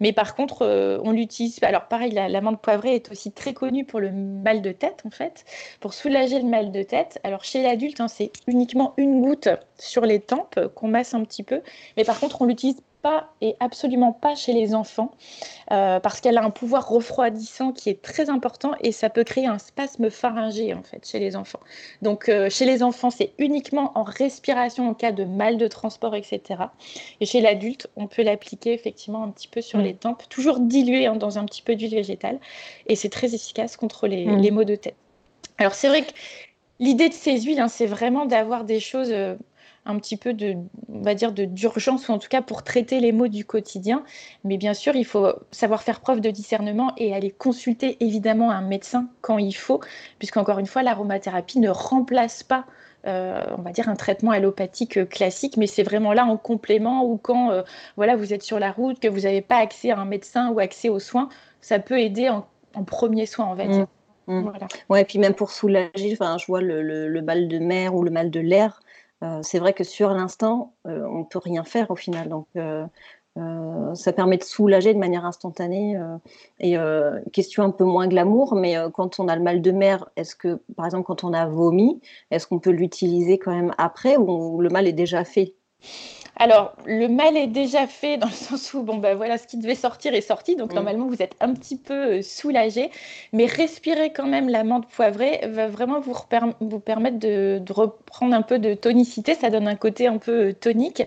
Mais 0.00 0.14
par 0.14 0.34
contre, 0.34 0.62
euh, 0.62 0.98
on 1.04 1.10
l'utilise. 1.10 1.58
Alors, 1.60 1.88
pareil, 1.88 2.12
la, 2.12 2.40
menthe 2.40 2.62
poivrée 2.62 2.94
est 2.94 3.10
aussi 3.10 3.30
très 3.30 3.52
connue 3.52 3.84
pour 3.84 4.00
le 4.00 4.10
mal 4.10 4.62
de 4.62 4.72
tête, 4.72 5.02
en 5.04 5.10
fait, 5.10 5.44
pour 5.80 5.92
soulager 5.92 6.38
le 6.38 6.48
mal 6.48 6.72
de 6.72 6.82
tête. 6.82 7.18
Alors, 7.22 7.44
chez 7.44 7.62
l'adulte, 7.62 8.00
hein, 8.00 8.08
c'est 8.08 8.32
uniquement 8.46 8.94
une 8.96 9.20
goutte 9.20 9.50
sur 9.78 10.06
les 10.06 10.20
tempes 10.20 10.58
qu'on 10.74 10.88
masse 10.88 11.12
un 11.12 11.24
petit 11.24 11.42
peu. 11.42 11.60
Mais 11.98 12.04
par 12.04 12.18
contre, 12.18 12.40
on 12.40 12.46
l'utilise 12.46 12.80
pas 13.06 13.30
et 13.40 13.54
absolument 13.60 14.12
pas 14.12 14.34
chez 14.34 14.52
les 14.52 14.74
enfants 14.74 15.12
euh, 15.70 16.00
parce 16.00 16.20
qu'elle 16.20 16.38
a 16.38 16.42
un 16.42 16.50
pouvoir 16.50 16.88
refroidissant 16.88 17.70
qui 17.70 17.88
est 17.88 18.02
très 18.02 18.30
important 18.30 18.72
et 18.80 18.90
ça 18.90 19.10
peut 19.10 19.22
créer 19.22 19.46
un 19.46 19.58
spasme 19.58 20.10
pharyngé 20.10 20.74
en 20.74 20.82
fait 20.82 21.08
chez 21.08 21.20
les 21.20 21.36
enfants. 21.36 21.60
Donc 22.02 22.28
euh, 22.28 22.50
chez 22.50 22.64
les 22.64 22.82
enfants, 22.82 23.10
c'est 23.10 23.32
uniquement 23.38 23.92
en 23.94 24.02
respiration 24.02 24.88
en 24.88 24.94
cas 24.94 25.12
de 25.12 25.22
mal 25.22 25.56
de 25.56 25.68
transport, 25.68 26.16
etc. 26.16 26.40
Et 27.20 27.26
chez 27.26 27.40
l'adulte, 27.40 27.86
on 27.94 28.08
peut 28.08 28.22
l'appliquer 28.22 28.72
effectivement 28.72 29.22
un 29.22 29.30
petit 29.30 29.46
peu 29.46 29.60
sur 29.60 29.78
mm. 29.78 29.82
les 29.82 29.94
tempes, 29.94 30.24
toujours 30.28 30.58
dilué 30.58 31.06
hein, 31.06 31.14
dans 31.14 31.38
un 31.38 31.44
petit 31.44 31.62
peu 31.62 31.76
d'huile 31.76 31.94
végétale 31.94 32.40
et 32.88 32.96
c'est 32.96 33.10
très 33.10 33.36
efficace 33.36 33.76
contre 33.76 34.08
les, 34.08 34.26
mm. 34.26 34.36
les 34.38 34.50
maux 34.50 34.64
de 34.64 34.74
tête. 34.74 34.96
Alors 35.58 35.74
c'est 35.74 35.86
vrai 35.86 36.02
que 36.02 36.10
l'idée 36.80 37.08
de 37.08 37.14
ces 37.14 37.40
huiles, 37.40 37.60
hein, 37.60 37.68
c'est 37.68 37.86
vraiment 37.86 38.26
d'avoir 38.26 38.64
des 38.64 38.80
choses 38.80 39.12
euh, 39.12 39.36
un 39.86 39.98
petit 39.98 40.16
peu 40.16 40.32
de, 40.32 40.56
on 40.88 41.02
va 41.02 41.14
dire, 41.14 41.32
d'urgence, 41.32 42.08
ou 42.08 42.12
en 42.12 42.18
tout 42.18 42.28
cas 42.28 42.42
pour 42.42 42.62
traiter 42.62 43.00
les 43.00 43.12
maux 43.12 43.28
du 43.28 43.44
quotidien. 43.44 44.04
Mais 44.44 44.56
bien 44.56 44.74
sûr, 44.74 44.96
il 44.96 45.04
faut 45.04 45.28
savoir 45.50 45.82
faire 45.82 46.00
preuve 46.00 46.20
de 46.20 46.30
discernement 46.30 46.92
et 46.96 47.14
aller 47.14 47.30
consulter 47.30 47.96
évidemment 48.00 48.50
un 48.50 48.62
médecin 48.62 49.08
quand 49.20 49.38
il 49.38 49.54
faut, 49.54 49.80
puisqu'encore 50.18 50.58
une 50.58 50.66
fois, 50.66 50.82
l'aromathérapie 50.82 51.60
ne 51.60 51.70
remplace 51.70 52.42
pas 52.42 52.66
euh, 53.06 53.40
on 53.56 53.62
va 53.62 53.70
dire 53.70 53.88
un 53.88 53.94
traitement 53.94 54.32
allopathique 54.32 55.08
classique, 55.08 55.56
mais 55.56 55.68
c'est 55.68 55.84
vraiment 55.84 56.12
là 56.12 56.24
en 56.24 56.36
complément 56.36 57.04
ou 57.04 57.18
quand 57.18 57.52
euh, 57.52 57.62
voilà, 57.96 58.16
vous 58.16 58.32
êtes 58.34 58.42
sur 58.42 58.58
la 58.58 58.72
route, 58.72 58.98
que 58.98 59.06
vous 59.06 59.20
n'avez 59.20 59.42
pas 59.42 59.58
accès 59.58 59.92
à 59.92 59.98
un 59.98 60.04
médecin 60.04 60.50
ou 60.50 60.58
accès 60.58 60.88
aux 60.88 60.98
soins, 60.98 61.28
ça 61.60 61.78
peut 61.78 62.00
aider 62.00 62.28
en, 62.28 62.44
premier 62.84 63.26
soin, 63.26 63.46
on 63.48 63.54
va 63.54 63.68
dire. 63.68 63.86
Mmh, 64.26 64.40
mmh. 64.40 64.52
Ouais, 64.88 65.02
et 65.02 65.04
puis 65.04 65.20
même 65.20 65.34
pour 65.34 65.52
soulager, 65.52 66.12
enfin, 66.12 66.36
je 66.36 66.46
vois 66.46 66.60
le 66.60 67.22
mal 67.22 67.46
de 67.46 67.58
mer 67.60 67.94
ou 67.94 68.02
le 68.02 68.10
mal 68.10 68.28
de 68.28 68.40
l'air, 68.40 68.80
euh, 68.80 68.85
c'est 69.42 69.58
vrai 69.58 69.72
que 69.72 69.84
sur 69.84 70.10
l'instant, 70.10 70.74
euh, 70.86 71.06
on 71.10 71.20
ne 71.20 71.24
peut 71.24 71.38
rien 71.38 71.64
faire 71.64 71.90
au 71.90 71.96
final. 71.96 72.28
Donc, 72.28 72.48
euh, 72.56 72.86
ça 73.94 74.12
permet 74.12 74.38
de 74.38 74.44
soulager 74.44 74.94
de 74.94 74.98
manière 74.98 75.24
instantanée. 75.24 75.98
et 76.58 76.76
question 77.32 77.64
un 77.64 77.70
peu 77.70 77.84
moins 77.84 78.08
glamour, 78.08 78.54
mais 78.54 78.76
quand 78.94 79.20
on 79.20 79.28
a 79.28 79.36
le 79.36 79.42
mal 79.42 79.60
de 79.60 79.72
mer, 79.72 80.08
est-ce 80.16 80.34
que, 80.34 80.62
par 80.74 80.86
exemple, 80.86 81.04
quand 81.04 81.22
on 81.22 81.34
a 81.34 81.46
vomi, 81.46 82.00
est-ce 82.30 82.46
qu'on 82.46 82.60
peut 82.60 82.70
l'utiliser 82.70 83.38
quand 83.38 83.54
même 83.54 83.74
après 83.76 84.16
ou 84.16 84.60
le 84.60 84.70
mal 84.70 84.86
est 84.86 84.94
déjà 84.94 85.24
fait? 85.24 85.54
Alors, 86.38 86.74
le 86.84 87.08
mal 87.08 87.36
est 87.36 87.46
déjà 87.46 87.86
fait 87.86 88.18
dans 88.18 88.26
le 88.26 88.32
sens 88.32 88.74
où, 88.74 88.82
bon, 88.82 88.96
ben 88.96 89.16
voilà, 89.16 89.38
ce 89.38 89.46
qui 89.46 89.56
devait 89.56 89.74
sortir 89.74 90.14
est 90.14 90.20
sorti. 90.20 90.54
Donc, 90.54 90.72
mm. 90.72 90.74
normalement, 90.74 91.06
vous 91.06 91.22
êtes 91.22 91.34
un 91.40 91.52
petit 91.54 91.76
peu 91.76 92.18
euh, 92.18 92.22
soulagé. 92.22 92.90
Mais 93.32 93.46
respirer 93.46 94.12
quand 94.12 94.26
même 94.26 94.48
la 94.48 94.62
menthe 94.62 94.86
poivrée 94.86 95.40
va 95.48 95.66
vraiment 95.66 96.00
vous, 96.00 96.14
vous 96.60 96.80
permettre 96.80 97.18
de, 97.18 97.62
reprendre 97.70 98.34
un 98.34 98.42
peu 98.42 98.58
de 98.58 98.74
tonicité. 98.74 99.34
Ça 99.34 99.50
donne 99.50 99.66
un 99.66 99.76
côté 99.76 100.06
un 100.06 100.18
peu 100.18 100.48
euh, 100.48 100.52
tonique. 100.52 101.02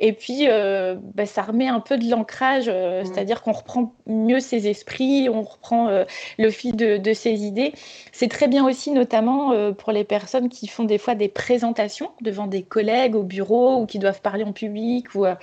Et 0.00 0.12
puis, 0.12 0.48
euh, 0.48 0.96
ben, 1.14 1.26
ça 1.26 1.42
remet 1.42 1.68
un 1.68 1.80
peu 1.80 1.96
de 1.96 2.08
l'ancrage, 2.10 2.68
mm. 2.68 3.06
c'est-à-dire 3.06 3.42
qu'on 3.42 3.52
reprend 3.52 3.94
mieux 4.06 4.40
ses 4.40 4.68
esprits, 4.68 5.28
on 5.30 5.42
reprend 5.42 6.04
le 6.38 6.50
fil 6.50 6.76
de, 6.76 6.98
de, 6.98 7.12
ses 7.12 7.44
idées. 7.44 7.72
C'est 8.12 8.28
très 8.28 8.48
bien 8.48 8.66
aussi, 8.66 8.90
notamment 8.90 9.72
pour 9.72 9.92
les 9.92 10.04
personnes 10.04 10.48
qui 10.48 10.66
font 10.66 10.84
des 10.84 10.98
fois 10.98 11.14
des 11.14 11.28
présentations 11.28 12.10
devant 12.20 12.46
des 12.46 12.62
collègues 12.62 13.14
au 13.14 13.22
bureau 13.22 13.80
ou 13.80 13.86
qui 13.86 13.98
doivent 13.98 14.20
parler 14.20 14.44
en 14.44 14.52
public 14.52 14.73
ou 15.14 15.24
euh, 15.24 15.34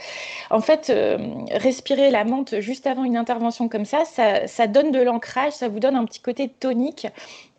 en 0.49 0.61
fait 0.61 0.89
euh, 0.89 1.17
respirer 1.51 2.11
la 2.11 2.23
menthe 2.23 2.59
juste 2.59 2.87
avant 2.87 3.03
une 3.03 3.17
intervention 3.17 3.69
comme 3.69 3.85
ça, 3.85 4.03
ça, 4.05 4.67
donne 4.67 4.91
de 4.91 5.01
l'ancrage, 5.01 5.53
ça 5.53 5.67
vous 5.67 5.79
donne 5.79 5.95
un 5.95 6.05
petit 6.05 6.19
côté 6.19 6.49
tonique 6.49 7.07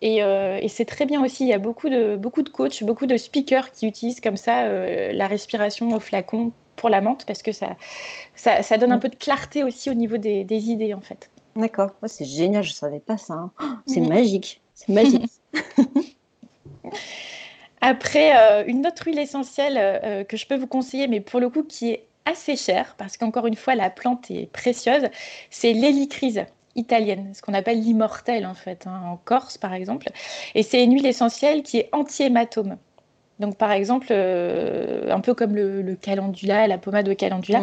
euh, 0.02 0.58
et, 0.60 0.68
c'est 0.68 0.84
très 0.84 1.06
bien 1.06 1.24
aussi. 1.24 1.44
Il 1.44 1.48
y 1.48 1.52
a 1.52 1.58
beaucoup 1.58 1.88
de 1.88 2.16
beaucoup 2.16 2.42
de 2.42 2.48
coachs, 2.48 2.82
beaucoup 2.82 3.06
de 3.06 3.16
speakers 3.16 3.70
qui 3.72 3.86
utilisent 3.86 4.20
comme 4.20 4.36
ça 4.36 4.66
la 5.12 5.26
respiration 5.26 5.94
au 5.94 6.00
flacon 6.00 6.52
pour 6.76 6.88
la 6.88 7.00
menthe 7.00 7.24
parce 7.26 7.42
que 7.42 7.52
ça, 7.52 7.76
ça, 8.34 8.78
donne 8.78 8.92
un 8.92 8.98
peu 8.98 9.08
de 9.08 9.16
clarté 9.16 9.62
aussi 9.64 9.90
au 9.90 9.94
niveau 9.94 10.16
des, 10.16 10.44
idées 10.50 10.94
en 10.94 11.00
fait. 11.00 11.30
D'accord, 11.54 11.90
c'est 12.06 12.24
génial, 12.24 12.64
je 12.64 12.72
savais 12.72 13.00
pas 13.00 13.18
ça. 13.18 13.34
Hein. 13.34 13.50
c'est 13.86 14.00
magique, 14.00 14.60
c'est 14.74 14.88
magique. 14.92 15.30
Après, 17.82 18.36
euh, 18.36 18.64
une 18.66 18.86
autre 18.86 19.02
huile 19.06 19.18
essentielle 19.18 19.76
euh, 19.76 20.22
que 20.22 20.36
je 20.36 20.46
peux 20.46 20.56
vous 20.56 20.68
conseiller, 20.68 21.08
mais 21.08 21.20
pour 21.20 21.40
le 21.40 21.50
coup 21.50 21.64
qui 21.64 21.90
est 21.90 22.06
assez 22.24 22.56
chère, 22.56 22.94
parce 22.96 23.16
qu'encore 23.16 23.48
une 23.48 23.56
fois, 23.56 23.74
la 23.74 23.90
plante 23.90 24.30
est 24.30 24.46
précieuse, 24.52 25.08
c'est 25.50 25.72
l'hélicryse 25.72 26.44
italienne, 26.76 27.32
ce 27.34 27.42
qu'on 27.42 27.54
appelle 27.54 27.80
l'immortel 27.80 28.46
en 28.46 28.54
fait, 28.54 28.86
hein, 28.86 29.02
en 29.04 29.16
Corse 29.16 29.58
par 29.58 29.74
exemple. 29.74 30.08
Et 30.54 30.62
c'est 30.62 30.84
une 30.84 30.94
huile 30.94 31.06
essentielle 31.06 31.64
qui 31.64 31.78
est 31.78 31.88
anti-hématome. 31.92 32.78
Donc, 33.40 33.56
par 33.56 33.72
exemple, 33.72 34.06
euh, 34.10 35.10
un 35.10 35.18
peu 35.18 35.34
comme 35.34 35.56
le, 35.56 35.96
calendula, 35.96 36.68
la 36.68 36.78
pommade 36.78 37.06
de 37.06 37.14
calendula, 37.14 37.62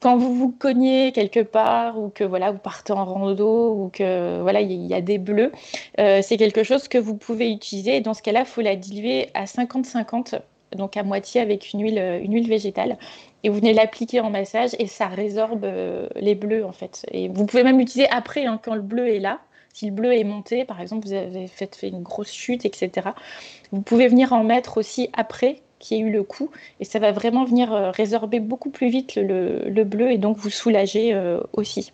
quand 0.00 0.16
vous 0.16 0.34
vous 0.34 0.50
cognez 0.50 1.12
quelque 1.12 1.40
part 1.40 1.98
ou 1.98 2.08
que 2.08 2.24
voilà 2.24 2.50
vous 2.52 2.58
partez 2.58 2.92
en 2.92 3.04
rando 3.04 3.74
ou 3.74 3.90
que 3.90 4.40
voilà 4.40 4.62
il 4.62 4.86
y, 4.86 4.94
a 4.94 5.00
des 5.02 5.18
bleus, 5.18 5.52
euh, 5.98 6.20
c'est 6.22 6.38
quelque 6.38 6.64
chose 6.64 6.88
que 6.88 6.98
vous 6.98 7.16
pouvez 7.16 7.52
utiliser. 7.52 7.96
Et 7.96 8.00
dans 8.00 8.14
ce 8.14 8.22
cas-là, 8.22 8.44
faut 8.44 8.62
la 8.62 8.76
diluer 8.76 9.28
à 9.34 9.44
50-50, 9.44 10.40
donc 10.74 10.96
à 10.96 11.02
moitié 11.02 11.40
avec 11.40 11.72
une 11.72 11.82
huile, 11.82 12.20
une 12.22 12.32
huile 12.34 12.48
végétale. 12.48 12.96
Et 13.44 13.50
vous 13.50 13.56
venez 13.56 13.74
l'appliquer 13.74 14.20
en 14.20 14.30
massage 14.30 14.70
et 14.78 14.86
ça 14.86 15.06
résorbe 15.06 15.64
euh, 15.64 16.08
les 16.16 16.34
bleus 16.34 16.64
en 16.64 16.72
fait. 16.72 17.06
Et 17.10 17.28
vous 17.28 17.44
pouvez 17.44 17.62
même 17.62 17.78
l'utiliser 17.78 18.08
après 18.10 18.46
hein, 18.46 18.58
quand 18.62 18.74
le 18.74 18.82
bleu 18.82 19.08
est 19.08 19.20
là. 19.20 19.40
Si 19.72 19.86
le 19.86 19.92
bleu 19.92 20.14
est 20.14 20.24
monté, 20.24 20.64
par 20.64 20.80
exemple, 20.80 21.06
vous 21.06 21.12
avez 21.12 21.46
fait 21.46 21.78
une 21.82 22.02
grosse 22.02 22.32
chute, 22.32 22.64
etc. 22.64 23.10
Vous 23.70 23.82
pouvez 23.82 24.08
venir 24.08 24.32
en 24.32 24.42
mettre 24.42 24.78
aussi 24.78 25.10
après 25.12 25.60
qui 25.80 25.96
ait 25.96 25.98
eu 25.98 26.10
le 26.10 26.22
coup. 26.22 26.50
Et 26.78 26.84
ça 26.84 27.00
va 27.00 27.10
vraiment 27.10 27.44
venir 27.44 27.72
euh, 27.72 27.90
résorber 27.90 28.38
beaucoup 28.38 28.70
plus 28.70 28.88
vite 28.88 29.16
le, 29.16 29.82
bleu 29.82 30.12
et 30.12 30.18
donc 30.18 30.36
vous 30.36 30.50
soulager 30.50 31.12
euh, 31.12 31.40
aussi. 31.52 31.92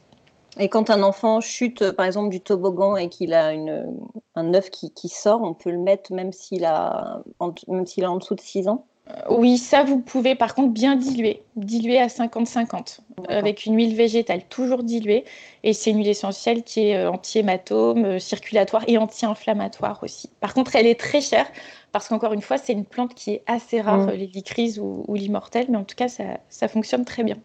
Et 0.58 0.68
quand 0.68 0.90
un 0.90 1.02
enfant 1.02 1.40
chute, 1.40 1.82
euh, 1.82 1.92
par 1.92 2.04
exemple, 2.04 2.28
du 2.28 2.40
toboggan 2.40 2.96
et 2.96 3.08
qu'il 3.08 3.32
a 3.32 3.52
une, 3.52 3.86
un 4.34 4.52
œuf 4.52 4.70
qui, 4.70 5.08
sort, 5.08 5.42
on 5.42 5.54
peut 5.54 5.70
le 5.70 5.78
mettre 5.78 6.12
même 6.12 6.32
s'il 6.32 6.66
a, 6.66 7.22
même 7.68 7.86
s'il 7.86 8.04
a 8.04 8.10
en 8.10 8.16
dessous 8.16 8.34
de 8.34 8.40
6 8.40 8.68
ans? 8.68 8.84
Oui, 9.30 9.56
ça 9.56 9.84
vous 9.84 10.00
pouvez 10.00 10.34
par 10.34 10.54
contre 10.54 10.70
bien 10.70 10.96
diluer, 10.96 11.42
diluer 11.54 12.00
à 12.00 12.08
50-50 12.08 12.98
avec 13.28 13.64
une 13.64 13.76
huile 13.76 13.94
végétale, 13.94 14.42
toujours 14.48 14.82
diluée. 14.82 15.24
Et 15.62 15.72
c'est 15.72 15.90
une 15.90 15.98
huile 15.98 16.08
essentielle 16.08 16.64
qui 16.64 16.88
est 16.88 17.06
anti-hématome, 17.06 18.18
circulatoire 18.18 18.84
et 18.88 18.98
anti-inflammatoire 18.98 20.00
aussi. 20.02 20.30
Par 20.40 20.54
contre, 20.54 20.74
elle 20.76 20.86
est 20.86 20.98
très 20.98 21.20
chère 21.20 21.46
parce 21.92 22.08
qu'encore 22.08 22.32
une 22.32 22.42
fois, 22.42 22.58
c'est 22.58 22.72
une 22.72 22.84
plante 22.84 23.14
qui 23.14 23.32
est 23.32 23.42
assez 23.46 23.80
rare, 23.80 24.08
mm. 24.08 24.10
les 24.10 24.78
ou, 24.78 25.04
ou 25.06 25.14
l'immortel, 25.14 25.66
mais 25.68 25.78
en 25.78 25.84
tout 25.84 25.96
cas, 25.96 26.08
ça, 26.08 26.68
fonctionne 26.68 27.04
très 27.04 27.22
bien. 27.22 27.38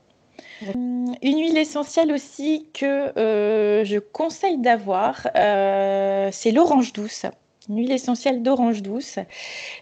Hum, 0.76 1.16
une 1.22 1.40
huile 1.40 1.58
essentielle 1.58 2.12
aussi 2.12 2.68
que 2.74 3.18
euh, 3.18 3.86
je 3.86 4.00
conseille 4.00 4.58
d'avoir, 4.58 5.28
euh, 5.36 6.30
c'est 6.32 6.52
l'orange 6.52 6.94
douce 6.94 7.26
une 7.70 7.78
huile 7.78 7.92
essentielle 7.92 8.42
d'orange 8.42 8.82
douce, 8.82 9.20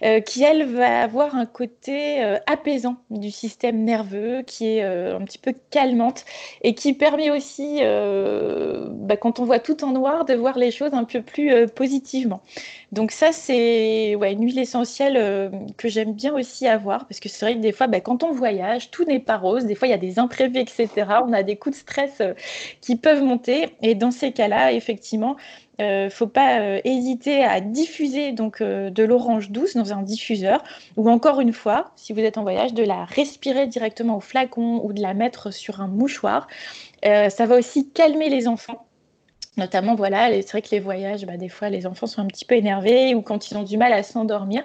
euh, 0.03 0.19
qui 0.19 0.43
elle 0.43 0.65
va 0.65 1.01
avoir 1.01 1.35
un 1.35 1.45
côté 1.45 2.23
euh, 2.23 2.37
apaisant 2.45 2.97
du 3.09 3.31
système 3.31 3.83
nerveux, 3.83 4.41
qui 4.45 4.67
est 4.67 4.83
euh, 4.83 5.17
un 5.17 5.23
petit 5.23 5.37
peu 5.37 5.53
calmante 5.69 6.25
et 6.61 6.75
qui 6.75 6.93
permet 6.93 7.31
aussi, 7.31 7.79
bah, 7.79 9.17
quand 9.17 9.39
on 9.39 9.45
voit 9.45 9.59
tout 9.59 9.83
en 9.83 9.91
noir, 9.91 10.25
de 10.25 10.33
voir 10.33 10.57
les 10.57 10.71
choses 10.71 10.93
un 10.93 11.03
peu 11.03 11.21
plus 11.21 11.67
positivement. 11.67 12.41
Donc 12.91 13.11
ça, 13.11 13.31
c'est 13.31 14.15
ouais, 14.15 14.33
une 14.33 14.43
huile 14.43 14.59
essentielle 14.59 15.51
que 15.77 15.87
j'aime 15.87 16.13
bien 16.13 16.33
aussi 16.33 16.67
avoir, 16.67 17.07
parce 17.07 17.19
que 17.19 17.29
c'est 17.29 17.45
vrai 17.45 17.55
que 17.55 17.61
des 17.61 17.71
fois, 17.71 17.87
bah, 17.87 18.01
quand 18.01 18.23
on 18.23 18.31
voyage, 18.31 18.91
tout 18.91 19.05
n'est 19.05 19.19
pas 19.19 19.37
rose, 19.37 19.65
des 19.65 19.75
fois 19.75 19.87
il 19.87 19.91
y 19.91 19.93
a 19.93 19.97
des 19.97 20.19
imprévus, 20.19 20.59
etc. 20.59 20.89
On 21.25 21.33
a 21.33 21.43
des 21.43 21.55
coups 21.55 21.75
de 21.75 21.81
stress 21.81 22.21
qui 22.81 22.95
peuvent 22.95 23.23
monter, 23.23 23.69
et 23.81 23.95
dans 23.95 24.11
ces 24.11 24.31
cas-là, 24.31 24.73
effectivement, 24.73 25.37
ne 25.79 26.07
euh, 26.07 26.09
faut 26.09 26.27
pas 26.27 26.59
euh, 26.59 26.81
hésiter 26.83 27.43
à 27.43 27.61
diffuser 27.61 28.31
donc 28.31 28.61
euh, 28.61 28.89
de 28.89 29.03
l'orange 29.03 29.49
douce 29.49 29.75
dans 29.75 29.93
un 29.93 30.01
diffuseur 30.01 30.63
ou 30.97 31.09
encore 31.09 31.39
une 31.39 31.53
fois, 31.53 31.91
si 31.95 32.13
vous 32.13 32.19
êtes 32.19 32.37
en 32.37 32.43
voyage, 32.43 32.73
de 32.73 32.83
la 32.83 33.05
respirer 33.05 33.67
directement 33.67 34.17
au 34.17 34.19
flacon 34.19 34.81
ou 34.83 34.93
de 34.93 35.01
la 35.01 35.13
mettre 35.13 35.51
sur 35.51 35.81
un 35.81 35.87
mouchoir. 35.87 36.47
ça 37.03 37.45
va 37.45 37.55
aussi 37.57 37.89
calmer 37.89 38.29
les 38.29 38.47
enfants 38.47 38.88
Notamment, 39.57 39.95
voilà, 39.95 40.29
c'est 40.31 40.51
vrai 40.51 40.61
que 40.61 40.69
les 40.71 40.79
voyages, 40.79 41.25
bah, 41.25 41.35
des 41.35 41.49
fois, 41.49 41.69
les 41.69 41.85
enfants 41.85 42.07
sont 42.07 42.21
un 42.21 42.27
petit 42.27 42.45
peu 42.45 42.55
énervés 42.55 43.15
ou 43.15 43.21
quand 43.21 43.51
ils 43.51 43.57
ont 43.57 43.63
du 43.63 43.77
mal 43.77 43.91
à 43.91 44.03
s'endormir, 44.03 44.63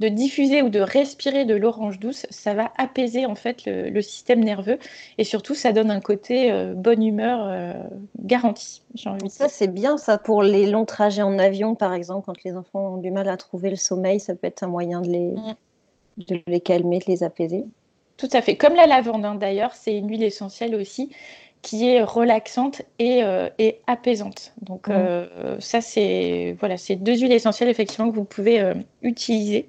de 0.00 0.08
diffuser 0.08 0.62
ou 0.62 0.68
de 0.68 0.80
respirer 0.80 1.44
de 1.44 1.54
l'orange 1.54 2.00
douce, 2.00 2.26
ça 2.30 2.54
va 2.54 2.72
apaiser 2.76 3.26
en 3.26 3.34
fait 3.34 3.64
le, 3.66 4.02
système 4.02 4.42
nerveux 4.42 4.78
et 5.18 5.24
surtout, 5.24 5.54
ça 5.54 5.72
donne 5.72 5.90
un 5.90 6.00
côté 6.00 6.50
euh, 6.50 6.74
bonne 6.74 7.04
humeur 7.04 7.46
euh, 7.46 7.74
garanti. 8.18 8.82
ça, 9.28 9.48
c'est 9.48 9.72
bien 9.72 9.96
ça 9.96 10.18
pour 10.18 10.42
les 10.42 10.66
longs 10.66 10.86
trajets 10.86 11.22
en 11.22 11.38
avion, 11.38 11.74
par 11.74 11.94
exemple, 11.94 12.26
quand 12.26 12.42
les 12.42 12.56
enfants 12.56 12.94
ont 12.94 12.96
du 12.96 13.10
mal 13.10 13.28
à 13.28 13.36
trouver 13.36 13.70
le 13.70 13.76
sommeil, 13.76 14.18
ça 14.18 14.34
peut 14.34 14.48
être 14.48 14.64
un 14.64 14.68
moyen 14.68 15.02
de 15.02 15.08
les, 15.08 15.28
mm. 15.28 15.54
de 16.26 16.40
les 16.46 16.60
calmer, 16.60 16.98
de 16.98 17.04
les 17.06 17.22
apaiser. 17.22 17.64
Tout 18.16 18.28
à 18.32 18.42
fait. 18.42 18.56
Comme 18.56 18.74
la 18.74 18.86
lavande, 18.86 19.24
hein, 19.24 19.34
d'ailleurs, 19.34 19.74
c'est 19.74 19.96
une 19.96 20.08
huile 20.08 20.22
essentielle 20.22 20.74
aussi 20.74 21.10
qui 21.62 21.88
est 21.88 22.02
relaxante 22.02 22.82
et, 22.98 23.22
euh, 23.22 23.48
apaisante. 23.86 24.52
Donc 24.62 24.88
mmh. 24.88 24.92
euh, 24.92 25.56
ça, 25.60 25.80
c'est 25.80 26.56
voilà, 26.58 26.76
c'est 26.76 26.96
deux 26.96 27.16
huiles 27.16 27.32
essentielles 27.32 27.68
effectivement 27.68 28.10
que 28.10 28.16
vous 28.16 28.24
pouvez 28.24 28.60
euh, 28.60 28.74
utiliser. 29.02 29.68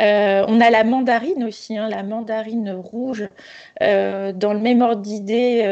on 0.00 0.60
a 0.60 0.70
la 0.70 0.82
mandarine 0.82 1.44
aussi, 1.44 1.78
hein, 1.78 1.88
la 1.88 2.02
mandarine 2.02 2.72
rouge, 2.72 3.28
dans 3.80 4.52
le 4.52 4.58
même 4.58 4.82
ordre 4.82 5.02
d'idée 5.02 5.62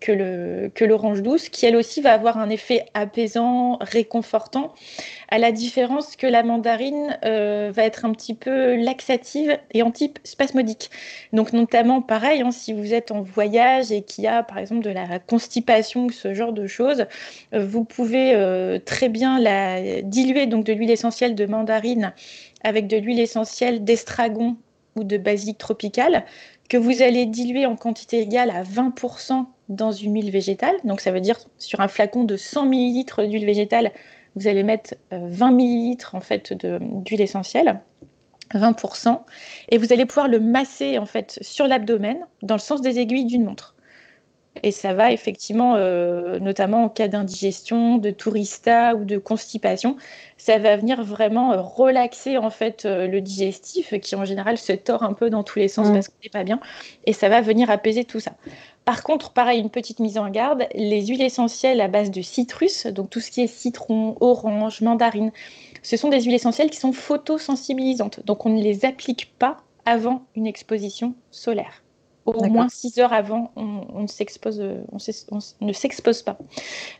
que, 0.00 0.12
le, 0.12 0.70
que 0.74 0.84
l'orange 0.84 1.22
douce, 1.22 1.48
qui 1.48 1.66
elle 1.66 1.76
aussi 1.76 2.00
va 2.00 2.12
avoir 2.12 2.38
un 2.38 2.50
effet 2.50 2.86
apaisant, 2.94 3.78
réconfortant 3.80 4.74
à 5.30 5.38
la 5.38 5.52
différence 5.52 6.16
que 6.16 6.26
la 6.26 6.42
mandarine 6.42 7.18
euh, 7.24 7.70
va 7.72 7.84
être 7.84 8.04
un 8.04 8.12
petit 8.12 8.34
peu 8.34 8.76
laxative 8.76 9.58
et 9.72 9.82
antispasmodique. 9.82 10.90
Donc 11.32 11.52
notamment 11.52 12.02
pareil, 12.02 12.42
hein, 12.42 12.50
si 12.50 12.72
vous 12.72 12.92
êtes 12.92 13.12
en 13.12 13.22
voyage 13.22 13.92
et 13.92 14.02
qu'il 14.02 14.24
y 14.24 14.26
a 14.26 14.42
par 14.42 14.58
exemple 14.58 14.82
de 14.82 14.90
la 14.90 15.18
constipation 15.20 16.06
ou 16.06 16.10
ce 16.10 16.34
genre 16.34 16.52
de 16.52 16.66
choses, 16.66 17.06
euh, 17.54 17.64
vous 17.64 17.84
pouvez 17.84 18.34
euh, 18.34 18.78
très 18.84 19.08
bien 19.08 19.38
la 19.38 20.02
diluer 20.02 20.46
donc 20.46 20.64
de 20.64 20.72
l'huile 20.72 20.90
essentielle 20.90 21.34
de 21.34 21.46
mandarine 21.46 22.12
avec 22.64 22.88
de 22.88 22.96
l'huile 22.96 23.20
essentielle 23.20 23.84
d'estragon 23.84 24.56
ou 24.96 25.04
de 25.04 25.16
basilic 25.16 25.58
tropical 25.58 26.24
que 26.68 26.76
vous 26.76 27.02
allez 27.02 27.26
diluer 27.26 27.66
en 27.66 27.76
quantité 27.76 28.20
égale 28.20 28.50
à 28.50 28.62
20% 28.62 29.46
dans 29.68 29.92
une 29.92 30.14
huile 30.14 30.30
végétale. 30.30 30.76
Donc 30.84 31.00
ça 31.00 31.10
veut 31.10 31.20
dire 31.20 31.38
sur 31.58 31.80
un 31.80 31.88
flacon 31.88 32.24
de 32.24 32.36
100 32.36 32.66
ml 32.66 33.28
d'huile 33.28 33.46
végétale, 33.46 33.92
vous 34.36 34.48
allez 34.48 34.62
mettre 34.62 34.94
20 35.10 35.50
euh, 35.50 35.54
millilitres 35.54 36.14
en 36.14 36.20
fait 36.20 36.52
d'huile 36.52 37.20
essentielle. 37.20 37.80
20%, 38.54 39.20
et 39.68 39.78
vous 39.78 39.92
allez 39.92 40.06
pouvoir 40.06 40.26
le 40.26 40.40
masser 40.40 40.98
en 40.98 41.06
fait 41.06 41.38
sur 41.40 41.68
l'abdomen 41.68 42.18
dans 42.42 42.56
le 42.56 42.60
sens 42.60 42.80
des 42.80 42.98
aiguilles 42.98 43.26
d'une 43.26 43.44
montre. 43.44 43.76
Et 44.62 44.72
ça 44.72 44.94
va 44.94 45.12
effectivement, 45.12 45.74
euh, 45.76 46.38
notamment 46.38 46.84
en 46.84 46.88
cas 46.88 47.08
d'indigestion, 47.08 47.98
de 47.98 48.10
tourista 48.10 48.94
ou 48.94 49.04
de 49.04 49.18
constipation, 49.18 49.96
ça 50.36 50.58
va 50.58 50.76
venir 50.76 51.02
vraiment 51.02 51.52
euh, 51.52 51.60
relaxer 51.60 52.38
en 52.38 52.50
fait 52.50 52.84
le 52.84 53.20
digestif 53.20 53.98
qui 54.00 54.14
en 54.16 54.24
général 54.24 54.58
se 54.58 54.72
tord 54.72 55.02
un 55.02 55.12
peu 55.12 55.30
dans 55.30 55.42
tous 55.42 55.58
les 55.58 55.68
sens 55.68 55.88
mmh. 55.88 55.92
parce 55.92 56.08
qu'il 56.08 56.16
n'est 56.24 56.30
pas 56.30 56.44
bien, 56.44 56.60
et 57.04 57.12
ça 57.12 57.28
va 57.28 57.40
venir 57.40 57.70
apaiser 57.70 58.04
tout 58.04 58.20
ça. 58.20 58.32
Par 58.84 59.02
contre, 59.02 59.32
pareil, 59.32 59.60
une 59.60 59.70
petite 59.70 60.00
mise 60.00 60.18
en 60.18 60.30
garde, 60.30 60.66
les 60.74 61.06
huiles 61.06 61.22
essentielles 61.22 61.80
à 61.80 61.88
base 61.88 62.10
de 62.10 62.22
citrus, 62.22 62.86
donc 62.86 63.10
tout 63.10 63.20
ce 63.20 63.30
qui 63.30 63.42
est 63.42 63.46
citron, 63.46 64.16
orange, 64.20 64.80
mandarine, 64.80 65.32
ce 65.82 65.96
sont 65.96 66.08
des 66.08 66.22
huiles 66.22 66.34
essentielles 66.34 66.70
qui 66.70 66.78
sont 66.78 66.92
photosensibilisantes. 66.92 68.24
Donc 68.24 68.46
on 68.46 68.50
ne 68.50 68.62
les 68.62 68.84
applique 68.84 69.32
pas 69.38 69.58
avant 69.84 70.22
une 70.34 70.46
exposition 70.46 71.14
solaire 71.30 71.82
au 72.26 72.44
moins 72.44 72.68
6 72.68 72.98
heures 72.98 73.12
avant, 73.12 73.52
on, 73.56 74.02
ne 74.02 74.06
s'expose, 74.06 74.62
on, 74.92 75.66
ne 75.66 75.72
s'expose 75.72 76.22
pas. 76.22 76.38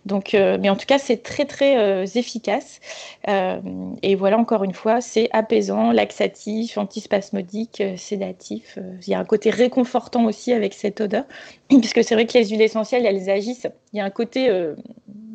Donc, 0.06 0.34
euh, 0.34 0.58
mais 0.60 0.70
en 0.70 0.76
tout 0.76 0.86
cas, 0.86 0.98
c'est 0.98 1.22
très 1.22 1.44
très 1.44 1.76
euh, 1.78 2.06
efficace. 2.14 2.80
Euh, 3.28 3.60
et 4.02 4.14
voilà, 4.14 4.38
encore 4.38 4.64
une 4.64 4.72
fois, 4.72 5.00
c'est 5.00 5.28
apaisant, 5.32 5.92
laxatif, 5.92 6.78
antispasmodique, 6.78 7.82
sédatif. 7.96 8.78
Il 9.06 9.10
y 9.10 9.14
a 9.14 9.18
un 9.18 9.24
côté 9.24 9.50
réconfortant 9.50 10.24
aussi 10.24 10.52
avec 10.52 10.74
cette 10.74 11.00
odeur, 11.00 11.24
puisque 11.68 12.02
c'est 12.02 12.14
vrai 12.14 12.26
que 12.26 12.36
les 12.38 12.48
huiles 12.48 12.62
essentielles, 12.62 13.06
elles 13.06 13.30
agissent. 13.30 13.68
Il 13.92 13.98
y 13.98 14.00
a 14.00 14.04
un 14.04 14.10
côté 14.10 14.50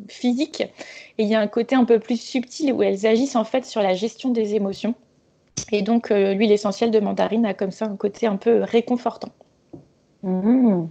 physique 0.08 0.62
et 1.18 1.22
il 1.22 1.28
y 1.28 1.34
a 1.34 1.40
un 1.40 1.46
côté 1.46 1.74
un 1.74 1.84
peu 1.84 1.98
plus 1.98 2.20
subtil 2.20 2.72
où 2.72 2.82
elles 2.82 3.06
agissent 3.06 3.36
en 3.36 3.44
fait 3.44 3.64
sur 3.64 3.82
la 3.82 3.94
gestion 3.94 4.30
des 4.30 4.54
émotions. 4.54 4.94
Et 5.72 5.82
donc, 5.82 6.10
l'huile 6.10 6.52
essentielle 6.52 6.90
de 6.90 7.00
mandarine 7.00 7.46
a 7.46 7.54
comme 7.54 7.70
ça 7.70 7.86
un 7.86 7.96
côté 7.96 8.26
un 8.26 8.36
peu 8.36 8.62
réconfortant. 8.62 9.30
Mmh. 10.26 10.88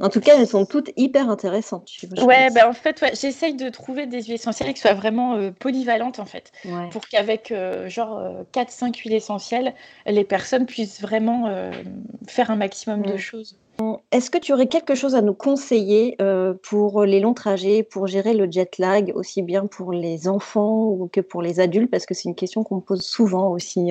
En 0.00 0.10
tout 0.10 0.20
cas, 0.20 0.38
elles 0.38 0.46
sont 0.46 0.64
toutes 0.64 0.92
hyper 0.96 1.28
intéressantes. 1.28 1.90
Ouais, 2.22 2.50
bah 2.50 2.68
en 2.68 2.72
fait, 2.72 3.04
j'essaye 3.20 3.54
de 3.54 3.68
trouver 3.68 4.06
des 4.06 4.22
huiles 4.22 4.34
essentielles 4.34 4.72
qui 4.72 4.80
soient 4.80 4.94
vraiment 4.94 5.34
euh, 5.34 5.50
polyvalentes, 5.50 6.20
en 6.20 6.24
fait, 6.24 6.52
pour 6.92 7.08
qu'avec 7.08 7.50
euh, 7.50 7.88
genre 7.88 8.44
4-5 8.52 8.90
euh, 8.90 8.92
huiles 9.02 9.14
essentielles, 9.14 9.74
les 10.06 10.22
personnes 10.22 10.66
puissent 10.66 11.00
vraiment 11.00 11.50
faire 12.28 12.50
un 12.50 12.56
maximum 12.56 13.02
de 13.02 13.16
choses. 13.16 13.56
Est-ce 14.10 14.30
que 14.30 14.38
tu 14.38 14.52
aurais 14.52 14.66
quelque 14.66 14.94
chose 14.94 15.14
à 15.14 15.22
nous 15.22 15.34
conseiller 15.34 16.16
pour 16.62 17.04
les 17.04 17.18
longs 17.18 17.34
trajets, 17.34 17.82
pour 17.82 18.06
gérer 18.06 18.34
le 18.34 18.50
jet 18.50 18.78
lag, 18.78 19.12
aussi 19.16 19.42
bien 19.42 19.66
pour 19.66 19.92
les 19.92 20.28
enfants 20.28 21.08
que 21.12 21.20
pour 21.20 21.42
les 21.42 21.58
adultes? 21.58 21.90
Parce 21.90 22.06
que 22.06 22.14
c'est 22.14 22.28
une 22.28 22.34
question 22.36 22.62
qu'on 22.62 22.76
me 22.76 22.80
pose 22.80 23.02
souvent 23.02 23.50
aussi 23.50 23.90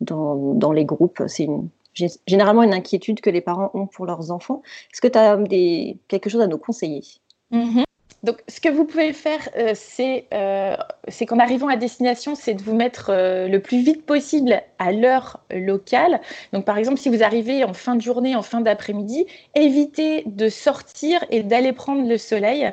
dans, 0.00 0.54
dans 0.54 0.72
les 0.72 0.84
groupes. 0.84 1.22
C'est 1.26 1.44
une 1.44 1.68
généralement 1.94 2.62
une 2.62 2.74
inquiétude 2.74 3.20
que 3.20 3.30
les 3.30 3.40
parents 3.40 3.70
ont 3.74 3.86
pour 3.86 4.06
leurs 4.06 4.30
enfants. 4.30 4.62
Est-ce 4.92 5.00
que 5.00 5.08
tu 5.08 5.18
as 5.18 5.36
des, 5.36 5.98
quelque 6.08 6.30
chose 6.30 6.40
à 6.40 6.46
nous 6.46 6.58
conseiller? 6.58 7.02
Mm-hmm. 7.52 7.84
Donc, 8.22 8.42
ce 8.48 8.60
que 8.60 8.68
vous 8.68 8.84
pouvez 8.84 9.12
faire, 9.14 9.48
euh, 9.56 9.72
euh, 10.34 10.76
c'est 11.08 11.26
qu'en 11.26 11.38
arrivant 11.38 11.68
à 11.68 11.76
destination, 11.76 12.34
c'est 12.34 12.52
de 12.52 12.62
vous 12.62 12.74
mettre 12.74 13.10
euh, 13.10 13.48
le 13.48 13.60
plus 13.60 13.82
vite 13.82 14.04
possible 14.04 14.60
à 14.78 14.92
l'heure 14.92 15.40
locale. 15.50 16.20
Donc, 16.52 16.66
par 16.66 16.76
exemple, 16.76 16.98
si 16.98 17.08
vous 17.08 17.22
arrivez 17.22 17.64
en 17.64 17.72
fin 17.72 17.96
de 17.96 18.02
journée, 18.02 18.36
en 18.36 18.42
fin 18.42 18.60
d'après-midi, 18.60 19.26
évitez 19.54 20.24
de 20.26 20.48
sortir 20.50 21.24
et 21.30 21.42
d'aller 21.42 21.72
prendre 21.72 22.06
le 22.06 22.18
soleil. 22.18 22.70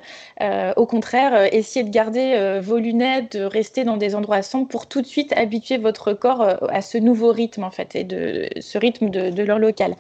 au 0.76 0.86
contraire, 0.86 1.54
essayez 1.54 1.84
de 1.84 1.90
garder 1.90 2.60
vos 2.62 2.78
lunettes, 2.78 3.38
de 3.38 3.44
rester 3.44 3.84
dans 3.84 3.98
des 3.98 4.16
endroits 4.16 4.42
sombres 4.42 4.68
pour 4.68 4.88
tout 4.88 5.02
de 5.02 5.08
suite 5.08 5.34
habituer 5.34 5.78
votre 5.78 6.14
corps 6.14 6.70
à 6.70 6.82
ce 6.82 6.98
nouveau 6.98 7.32
rythme, 7.32 7.64
en 7.64 7.72
fait, 7.72 7.96
et 7.96 8.04
de 8.04 8.48
ce 8.60 8.78
rythme 8.78 9.10
de, 9.10 9.30
de 9.30 9.44
l'heure 9.44 9.60
locale. 9.60 9.96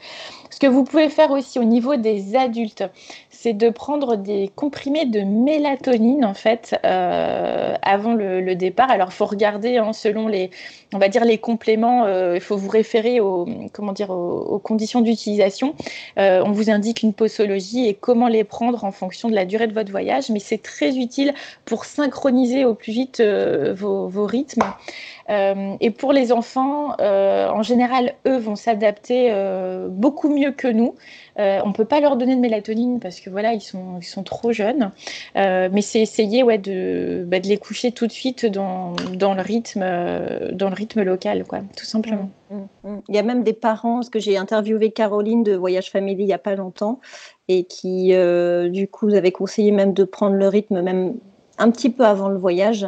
Ce 0.50 0.60
que 0.60 0.68
vous 0.68 0.84
pouvez 0.84 1.10
faire 1.10 1.32
aussi 1.32 1.60
au 1.60 1.64
niveau 1.64 1.96
des 1.96 2.36
adultes, 2.36 2.84
c'est 3.30 3.54
de 3.54 3.70
prendre 3.70 4.16
des 4.16 4.50
comprimés 4.56 5.06
de 5.06 5.22
mélatonine 5.22 6.26
en 6.26 6.34
fait 6.34 6.76
euh, 6.84 7.76
avant 7.84 8.14
le, 8.14 8.56
départ. 8.56 8.90
Alors, 8.90 9.14
faut 9.14 9.26
regarder 9.26 9.78
hein, 9.78 9.94
selon 9.94 10.28
les, 10.28 10.50
on 10.92 10.98
va 10.98 11.08
dire 11.08 11.24
les 11.24 11.38
compléments. 11.38 12.06
Euh, 12.06 12.36
il 12.36 12.42
faut 12.42 12.58
vous 12.58 12.70
référer 12.70 13.20
aux, 13.20 13.48
comment 13.74 13.92
dire, 13.92 14.10
aux, 14.10 14.58
conditions 14.60 15.02
d'utilisation. 15.02 15.76
Euh, 16.18 16.42
on 16.44 16.52
vous 16.52 16.72
indique 16.72 17.04
une 17.04 17.14
posologie 17.14 17.88
et 17.88 17.94
comment 17.94 18.28
les 18.28 18.44
prendre 18.44 18.84
en 18.84 18.92
fonction 18.92 19.30
de 19.30 19.36
la 19.36 19.46
durée 19.46 19.68
de 19.68 19.74
votre 19.74 19.92
voyage. 19.92 20.30
Mais 20.30 20.40
c'est 20.40 20.62
très 20.62 20.98
utile 20.98 21.34
pour 21.66 21.86
synchroniser 21.86 22.66
au 22.66 22.74
plus 22.74 22.92
vite 22.92 23.22
vos, 23.22 24.08
vos, 24.08 24.26
rythmes. 24.26 24.64
Et 25.30 25.92
pour 25.92 26.14
les 26.14 26.32
enfants, 26.32 26.96
en 27.00 27.62
général, 27.62 28.14
eux 28.26 28.38
vont 28.38 28.56
s'adapter 28.56 29.34
beaucoup 29.90 30.30
mieux 30.30 30.52
que 30.52 30.68
nous. 30.68 30.96
on 31.38 31.68
ne 31.68 31.74
peut 31.74 31.86
pas 31.86 32.00
leur 32.00 32.18
donner 32.18 32.36
de 32.36 32.42
mélatonine 32.42 33.00
parce 33.00 33.20
que 33.20 33.30
voilà, 33.30 33.54
ils 33.54 33.62
sont, 33.62 34.00
ils 34.00 34.06
sont 34.06 34.24
trop 34.24 34.52
jeunes. 34.52 34.92
Euh, 35.36 35.70
mais 35.72 35.82
c'est 35.82 36.02
essayer 36.02 36.44
ouais, 36.44 36.58
de, 36.58 37.24
bah, 37.28 37.40
de 37.40 37.48
les 37.48 37.58
coucher 37.58 37.92
tout 37.92 38.08
de 38.08 38.12
suite 38.12 38.46
dans, 38.46 38.94
dans, 39.14 39.34
le, 39.34 39.42
rythme, 39.42 39.82
euh, 39.84 40.52
dans 40.52 40.70
le 40.70 40.76
rythme 40.76 41.04
local, 41.04 41.44
quoi, 41.46 41.60
tout 41.76 41.86
simplement. 41.86 42.30
Mmh, 42.50 42.56
mmh, 42.56 42.90
mmh. 42.90 43.02
Il 43.10 43.16
y 43.16 43.20
a 43.20 43.24
même 43.24 43.44
des 43.44 43.54
parents, 43.54 43.96
parce 43.96 44.10
que 44.10 44.20
j'ai 44.20 44.38
interviewé 44.38 44.92
Caroline 44.92 45.44
de 45.44 45.56
Voyage 45.56 45.92
Family 45.92 46.24
il 46.24 46.28
n'y 46.28 46.34
a 46.34 46.40
pas 46.40 46.56
longtemps, 46.56 47.00
et 47.48 47.64
qui, 47.64 48.14
euh, 48.14 48.70
du 48.70 48.88
coup, 48.88 49.08
vous 49.08 49.16
avez 49.16 49.32
conseillé 49.32 49.72
même 49.72 49.94
de 49.94 50.04
prendre 50.04 50.36
le 50.36 50.48
rythme 50.48 50.82
même 50.82 51.16
un 51.58 51.72
petit 51.72 51.90
peu 51.90 52.06
avant 52.06 52.30
le 52.30 52.38
voyage 52.38 52.88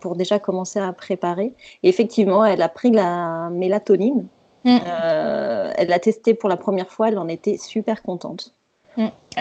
pour 0.00 0.16
déjà 0.16 0.38
commencer 0.38 0.78
à 0.78 0.92
préparer. 0.92 1.54
Et 1.82 1.88
effectivement, 1.88 2.44
elle 2.44 2.62
a 2.62 2.68
pris 2.68 2.90
la 2.90 3.50
mélatonine. 3.50 4.26
elle 4.64 5.88
l'a 5.88 5.98
testé 5.98 6.34
pour 6.34 6.48
la 6.48 6.56
première 6.56 6.90
fois, 6.90 7.08
elle 7.08 7.18
en 7.18 7.28
était 7.28 7.56
super 7.56 8.02
contente. 8.02 8.54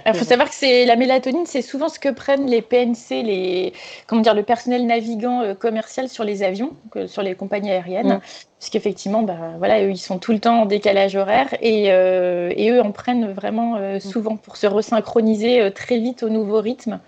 Il 0.05 0.13
faut 0.13 0.25
savoir 0.25 0.49
que 0.49 0.55
c'est 0.55 0.85
la 0.85 0.95
mélatonine, 0.95 1.45
c'est 1.45 1.61
souvent 1.61 1.89
ce 1.89 1.99
que 1.99 2.09
prennent 2.09 2.47
les 2.47 2.61
PNC, 2.61 3.23
les 3.23 3.73
comment 4.07 4.21
dire, 4.21 4.33
le 4.33 4.43
personnel 4.43 4.85
navigant 4.85 5.41
euh, 5.41 5.53
commercial 5.53 6.09
sur 6.09 6.23
les 6.23 6.43
avions, 6.43 6.73
sur 7.07 7.21
les 7.21 7.35
compagnies 7.35 7.71
aériennes, 7.71 8.15
mm. 8.15 8.21
parce 8.59 8.69
qu'effectivement, 8.71 9.23
bah, 9.23 9.37
voilà, 9.57 9.83
eux, 9.83 9.91
ils 9.91 9.97
sont 9.97 10.17
tout 10.17 10.31
le 10.31 10.39
temps 10.39 10.61
en 10.61 10.65
décalage 10.65 11.15
horaire 11.15 11.49
et, 11.61 11.91
euh, 11.91 12.53
et 12.55 12.69
eux 12.71 12.81
en 12.81 12.91
prennent 12.91 13.31
vraiment 13.31 13.75
euh, 13.75 13.97
mm. 13.97 13.99
souvent 13.99 14.37
pour 14.37 14.57
se 14.57 14.67
resynchroniser 14.67 15.71
très 15.73 15.97
vite 15.97 16.23
au 16.23 16.29
nouveau 16.29 16.59
rythme. 16.59 16.99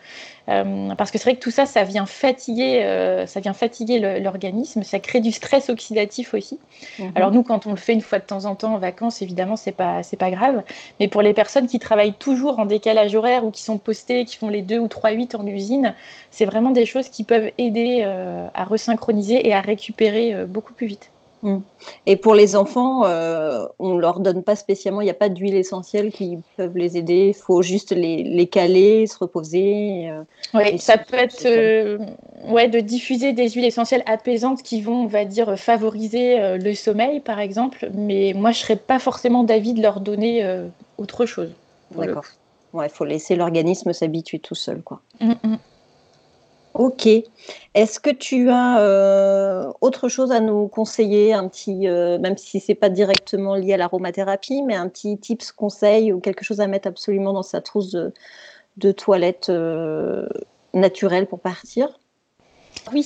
Euh, 0.50 0.93
parce 0.96 1.10
que 1.10 1.17
c'est 1.17 1.24
vrai 1.24 1.36
que 1.36 1.41
tout 1.41 1.52
ça, 1.52 1.65
ça 1.65 1.84
vient 1.84 2.06
fatiguer, 2.06 2.84
euh, 2.84 3.26
ça 3.26 3.39
vient 3.39 3.54
fatiguer 3.54 4.19
l'organisme, 4.19 4.84
ça 4.84 5.00
crée 5.00 5.22
du 5.22 5.32
stress 5.32 5.69
oxydatif 5.69 6.34
aussi. 6.34 6.60
Mhm. 7.00 7.12
Alors 7.15 7.32
nous, 7.32 7.43
quand 7.43 7.65
on 7.65 7.72
le 7.72 7.78
fait 7.78 7.93
une 7.93 8.02
fois 8.02 8.19
de 8.19 8.26
temps 8.26 8.46
en 8.46 8.56
temps 8.56 8.74
en 8.74 8.78
vacances, 8.78 9.22
évidemment, 9.22 9.56
c'est 9.56 9.72
pas 9.72 10.04
c'est 10.04 10.17
pas 10.17 10.32
grave. 10.32 10.63
Mais 11.00 11.08
pour 11.08 11.22
les 11.22 11.34
personnes 11.34 11.67
qui 11.67 11.80
travaillent 11.80 12.13
toujours 12.13 12.60
en 12.60 12.65
décalage 12.74 13.16
horaire 13.16 13.46
ou 13.46 13.52
qui 13.52 13.62
sont 13.64 13.78
postées, 13.78 14.26
qui 14.26 14.38
font 14.38 14.50
les 14.50 14.62
deux 14.62 14.80
ou 14.80 14.88
trois 14.88 15.12
huit 15.12 15.36
en 15.36 15.46
usine, 15.46 15.94
c'est 16.32 16.46
vraiment 16.46 16.72
des 16.72 16.86
choses 16.86 17.10
qui 17.10 17.24
peuvent 17.24 17.52
aider 17.58 18.02
euh, 18.04 18.48
à 18.54 18.64
resynchroniser 18.64 19.48
et 19.48 19.54
à 19.54 19.62
récupérer 19.62 20.46
beaucoup 20.46 20.74
plus 20.74 20.88
vite. 20.88 21.12
Mmh. 21.44 21.58
Et 22.06 22.16
pour 22.16 22.36
les 22.36 22.56
enfants, 22.56 23.06
euh, 23.06 23.66
on 23.78 23.96
ne 23.96 24.00
leur 24.00 24.22
donne 24.22 24.44
pas 24.44 24.56
spécialement, 24.56 25.02
il 25.02 25.06
n'y 25.06 25.12
a 25.12 25.14
pas 25.14 25.28
d'huile 25.28 25.56
essentielle 25.56 26.10
qui 26.10 26.38
peuvent 26.56 26.78
les 26.78 26.96
aider, 26.98 27.34
il 27.36 27.42
faut 27.42 27.62
juste 27.62 27.92
les, 27.92 28.24
les, 28.24 28.48
caler, 28.48 29.08
se 29.08 29.18
reposer. 29.18 30.10
Euh, 30.10 30.24
oui, 30.54 30.80
ça 30.80 30.98
peut 30.98 31.18
être 31.18 31.46
euh, 31.46 31.98
ouais, 32.48 32.70
de 32.70 32.80
diffuser 32.80 33.34
des 33.34 33.50
huiles 33.50 33.66
essentielles 33.66 34.04
apaisantes 34.06 34.64
qui 34.64 34.82
vont, 34.82 35.04
on 35.04 35.08
va 35.08 35.26
dire, 35.26 35.60
favoriser 35.60 36.58
le 36.58 36.74
sommeil, 36.76 37.20
par 37.20 37.42
exemple, 37.42 37.90
mais 37.94 38.32
moi, 38.34 38.52
je 38.52 38.60
ne 38.60 38.64
serais 38.64 38.78
pas 38.78 39.00
forcément 39.00 39.44
d'avis 39.44 39.74
de 39.74 39.82
leur 39.82 40.00
donner 40.00 40.48
autre 40.98 41.26
chose. 41.26 41.52
D'accord. 41.92 42.24
Ouais, 42.74 42.88
il 42.88 42.92
faut 42.92 43.06
laisser 43.06 43.36
l'organisme 43.36 43.94
s'habituer 43.94 44.40
tout 44.40 44.56
seul, 44.56 44.82
quoi. 44.82 45.00
Mmh, 45.22 45.34
mmh. 45.44 45.56
OK. 46.74 47.08
Est-ce 47.76 48.00
que 48.00 48.10
tu 48.10 48.50
as, 48.50 48.82
heu, 48.82 49.68
autre 49.82 50.10
chose 50.10 50.32
à 50.32 50.40
nous 50.40 50.68
conseiller? 50.68 51.32
Un 51.34 51.48
petit, 51.48 51.88
heu, 51.88 52.18
même 52.18 52.36
si 52.36 52.60
c'est 52.60 52.74
pas 52.74 52.90
directement 52.90 53.54
lié 53.54 53.74
à 53.74 53.78
l'aromathérapie, 53.78 54.64
mais 54.64 54.74
un 54.76 54.90
petit 54.90 55.20
tips, 55.20 55.52
conseil 55.52 56.12
ou 56.12 56.20
quelque 56.20 56.44
chose 56.44 56.62
à 56.62 56.68
mettre 56.68 56.88
absolument 56.88 57.32
dans 57.34 57.44
sa 57.44 57.62
trousse 57.62 57.92
de 57.92 58.12
de 58.78 58.92
toilette, 58.92 59.50
heu, 59.50 60.28
naturelle 60.74 61.28
pour 61.28 61.40
partir? 61.40 62.00
Oui, 62.92 63.04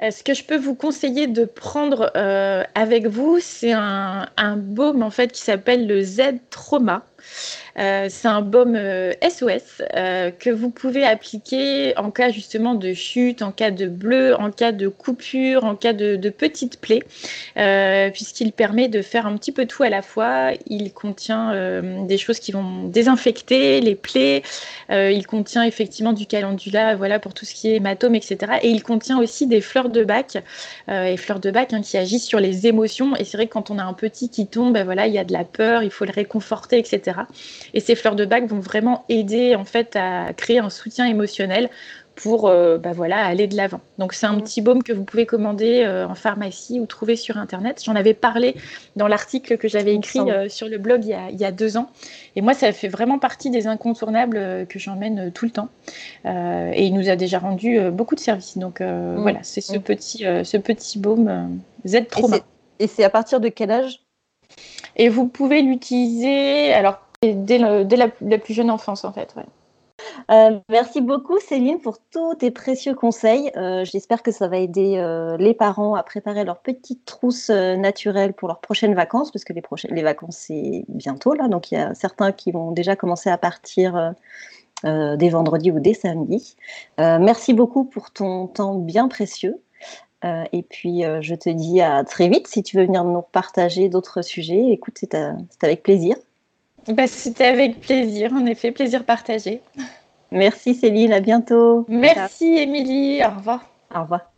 ce 0.00 0.22
que 0.22 0.32
je 0.32 0.44
peux 0.44 0.56
vous 0.56 0.76
conseiller 0.76 1.26
de 1.26 1.44
prendre, 1.44 2.12
avec 2.76 3.08
vous, 3.08 3.40
c'est 3.40 3.72
un 3.72 4.28
un 4.36 4.56
baume, 4.56 5.02
en 5.02 5.10
fait, 5.10 5.32
qui 5.32 5.42
s'appelle 5.42 5.88
le 5.88 6.02
Z-Trauma. 6.02 7.02
Heu, 7.78 8.06
c'est 8.08 8.28
un 8.28 8.42
baume, 8.42 8.76
SOS, 9.22 9.82
heu, 9.96 10.32
que 10.38 10.50
vous 10.50 10.70
pouvez 10.70 11.04
appliquer 11.04 11.96
en 11.96 12.10
cas 12.10 12.30
justement 12.30 12.74
de 12.74 12.92
chute, 12.92 13.42
en 13.42 13.52
cas 13.52 13.70
de 13.70 13.86
bleus, 13.86 14.34
en 14.34 14.50
cas 14.50 14.72
de 14.72 14.88
coupure, 14.88 15.64
en 15.64 15.76
cas 15.76 15.92
de 15.92 16.16
plaies, 16.80 17.02
heu, 17.58 18.10
puisqu'il 18.12 18.52
permet 18.52 18.88
de 18.88 19.02
faire 19.02 19.26
un 19.26 19.36
petit 19.36 19.52
peu 19.52 19.66
tout 19.66 19.82
à 19.82 19.90
la 19.90 20.02
fois. 20.02 20.52
Il 20.66 20.92
contient, 20.92 21.52
des 22.06 22.18
choses 22.18 22.40
qui 22.40 22.52
vont 22.52 22.84
désinfecter 22.84 23.80
les 23.80 23.94
plaies, 23.94 24.42
il 24.90 25.26
contient 25.26 25.64
effectivement 25.64 26.12
du 26.12 26.26
calendula, 26.26 26.96
voilà, 26.96 27.18
pour 27.18 27.34
tout 27.34 27.44
ce 27.44 27.54
qui 27.54 27.70
est 27.70 27.76
hématome 27.76 28.14
et 28.14 28.20
cetera. 28.20 28.62
Et 28.62 28.68
il 28.70 28.82
contient 28.82 29.18
aussi 29.20 29.46
des 29.46 29.60
fleurs 29.60 29.88
de 29.88 30.04
bac, 30.04 30.38
et 30.88 31.16
fleurs 31.16 31.40
de 31.40 31.50
bac, 31.50 31.72
hein, 31.72 31.82
qui 31.82 31.96
agissent 31.96 32.26
sur 32.26 32.40
les 32.40 32.66
émotions. 32.66 33.14
Et 33.16 33.24
c'est 33.24 33.36
vrai 33.36 33.46
que 33.46 33.52
quand 33.52 33.70
on 33.70 33.78
a 33.78 33.84
un 33.84 33.92
petit 33.94 34.30
qui 34.30 34.46
tombe, 34.46 34.74
bah, 34.74 34.84
voilà, 34.84 35.06
il 35.06 35.14
y 35.14 35.18
a 35.18 35.24
de 35.24 35.32
la 35.32 35.44
peur, 35.44 35.82
il 35.82 35.90
faut 35.90 36.04
le 36.04 36.12
réconforter 36.12 36.78
et 36.78 36.82
et 37.74 37.80
ces 37.80 37.94
fleurs 37.94 38.16
de 38.16 38.24
bac 38.24 38.46
vont 38.46 38.60
vraiment 38.60 39.04
aider 39.08 39.54
en 39.54 39.64
fait 39.64 39.96
à 39.96 40.32
créer 40.34 40.58
un 40.58 40.70
soutien 40.70 41.06
émotionnel 41.06 41.70
pour 42.14 42.48
euh, 42.48 42.78
bah 42.78 42.92
voilà, 42.92 43.24
aller 43.24 43.46
de 43.46 43.56
l'avant. 43.56 43.80
Donc 43.98 44.12
c'est 44.12 44.26
un 44.26 44.34
Mmh. 44.34 44.42
petit 44.42 44.60
baume 44.60 44.82
que 44.82 44.92
vous 44.92 45.04
pouvez 45.04 45.24
commander 45.24 45.84
euh, 45.86 46.04
en 46.06 46.16
pharmacie 46.16 46.80
ou 46.80 46.86
trouver 46.86 47.14
sur 47.14 47.36
Internet. 47.36 47.80
J'en 47.84 47.94
avais 47.94 48.12
parlé 48.14 48.56
dans 48.96 49.06
l'article 49.06 49.56
que 49.56 49.68
j'avais 49.68 49.94
écrit 49.94 50.28
euh, 50.30 50.48
sur 50.48 50.68
le 50.68 50.78
blog 50.78 51.04
il 51.04 51.10
y, 51.10 51.14
a, 51.14 51.30
il 51.30 51.38
y 51.40 51.44
a 51.44 51.52
deux 51.52 51.76
ans. 51.76 51.90
Et 52.34 52.40
moi, 52.40 52.54
ça 52.54 52.72
fait 52.72 52.88
vraiment 52.88 53.20
partie 53.20 53.50
des 53.50 53.68
incontournables 53.68 54.66
que 54.68 54.78
j'emmène 54.80 55.30
tout 55.32 55.44
le 55.44 55.52
temps. 55.52 55.68
Et 56.24 56.84
il 56.86 56.92
nous 56.94 57.08
a 57.08 57.16
déjà 57.16 57.38
rendu 57.38 57.78
beaucoup 57.92 58.14
de 58.16 58.20
services. 58.20 58.58
Donc 58.58 58.80
Mmh. 58.80 59.22
voilà, 59.22 59.40
c'est 59.42 59.60
ce 59.60 59.78
Mmh. 59.78 59.82
petit, 59.82 60.18
ce 60.42 60.56
petit 60.56 60.98
baume 60.98 61.60
Z 61.86 61.98
c'est 62.24 62.44
et 62.80 62.86
c'est 62.86 63.04
à 63.04 63.10
partir 63.10 63.40
de 63.40 63.48
quel 63.48 63.70
âge? 63.70 64.00
Et 64.98 65.08
vous 65.08 65.26
pouvez 65.26 65.62
l'utiliser 65.62 66.72
alors 66.72 67.00
dès, 67.22 67.34
dès 67.84 67.96
la, 67.96 68.08
plus 68.38 68.54
jeune 68.54 68.70
enfance 68.70 69.04
en 69.04 69.12
fait. 69.12 69.34
Heu, 70.30 70.60
merci 70.68 71.00
beaucoup 71.00 71.38
Céline 71.38 71.80
pour 71.80 71.98
tous 72.12 72.34
tes 72.36 72.50
précieux 72.50 72.94
conseils. 72.94 73.50
Heu, 73.56 73.84
j'espère 73.84 74.22
que 74.22 74.30
ça 74.30 74.48
va 74.48 74.58
aider, 74.58 74.96
heu, 74.98 75.36
les 75.38 75.54
parents 75.54 75.94
à 75.94 76.02
préparer 76.02 76.44
leur 76.44 76.58
petite 76.58 77.04
trousse, 77.04 77.50
naturelle 77.50 78.32
pour 78.32 78.48
leurs 78.48 78.60
prochaines 78.60 78.94
vacances, 78.94 79.30
parce 79.30 79.44
que 79.44 79.52
les 79.52 79.62
prochaines 79.62 79.94
les 79.94 80.02
vacances, 80.02 80.36
c'est 80.36 80.84
bientôt 80.88 81.34
là, 81.34 81.48
donc 81.48 81.70
il 81.70 81.74
y 81.74 81.78
a 81.78 81.94
certains 81.94 82.32
qui 82.32 82.52
vont 82.52 82.72
déjà 82.72 82.96
commencer 82.96 83.30
à 83.30 83.38
partir, 83.38 84.14
dès 84.84 85.28
vendredi 85.28 85.72
ou 85.72 85.80
dès 85.80 85.94
samedi. 85.94 86.56
Merci 86.98 87.52
beaucoup 87.52 87.84
pour 87.84 88.12
ton 88.12 88.46
temps 88.46 88.74
bien 88.74 89.08
précieux, 89.08 89.60
heu 90.24 90.44
et 90.52 90.62
puis, 90.62 91.04
heu, 91.04 91.20
je 91.20 91.34
te 91.34 91.48
dis 91.48 91.80
à 91.80 92.04
très 92.04 92.28
vite 92.28 92.46
si 92.48 92.62
tu 92.62 92.76
veux 92.76 92.84
venir 92.84 93.04
nous 93.04 93.22
partager 93.22 93.88
d'autres 93.88 94.22
sujets. 94.22 94.70
Écoute, 94.70 94.96
c'est, 94.98 95.14
heu, 95.14 95.32
c'est 95.50 95.64
avec 95.64 95.82
plaisir. 95.82 96.16
Bah, 96.88 97.06
C'était 97.06 97.46
avec 97.46 97.80
plaisir, 97.80 98.32
en 98.32 98.46
effet, 98.46 98.72
plaisir 98.72 99.04
partagé. 99.04 99.60
Merci 100.30 100.74
Céline, 100.74 101.12
à 101.12 101.20
bientôt. 101.20 101.86
Merci 101.88 102.46
Émilie, 102.46 103.22
au 103.24 103.30
revoir. 103.36 103.64
Au 103.94 104.02
revoir. 104.02 104.32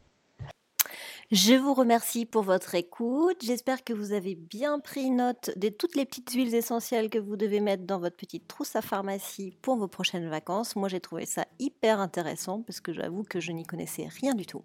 Je 1.31 1.55
vous 1.55 1.75
remercie 1.75 2.27
pour 2.27 2.43
votre 2.43 2.75
écoute. 2.75 3.37
J'espère 3.41 3.85
que 3.85 3.93
vous 3.93 4.13
avez 4.13 4.35
bien 4.35 4.81
pris 4.81 5.13
note 5.13 5.53
de 5.57 5.69
toutes 5.69 5.95
les 5.95 6.05
petites 6.05 6.33
huiles 6.33 6.57
essentielles 6.57 7.09
que 7.09 7.21
vous 7.21 7.37
devez 7.37 7.61
mettre 7.61 7.85
dans 7.85 8.01
votre 8.01 8.17
petite 8.17 8.49
trousse 8.49 8.75
à 8.75 8.83
pharmacie 8.83 9.57
pour 9.63 9.77
vos 9.77 9.87
prochaines 9.87 10.29
vacances. 10.29 10.75
Moi, 10.75 10.89
j'ai 10.89 10.99
trouvé 10.99 11.27
ça 11.27 11.47
hyper 11.61 12.01
intéressant 12.01 12.63
parce 12.63 12.81
que 12.81 12.93
j'avoue 12.93 13.23
que 13.23 13.39
je 13.39 13.53
n'y 13.53 13.63
connaissais 13.63 14.09
rien 14.21 14.35
du 14.35 14.45
tout. 14.45 14.63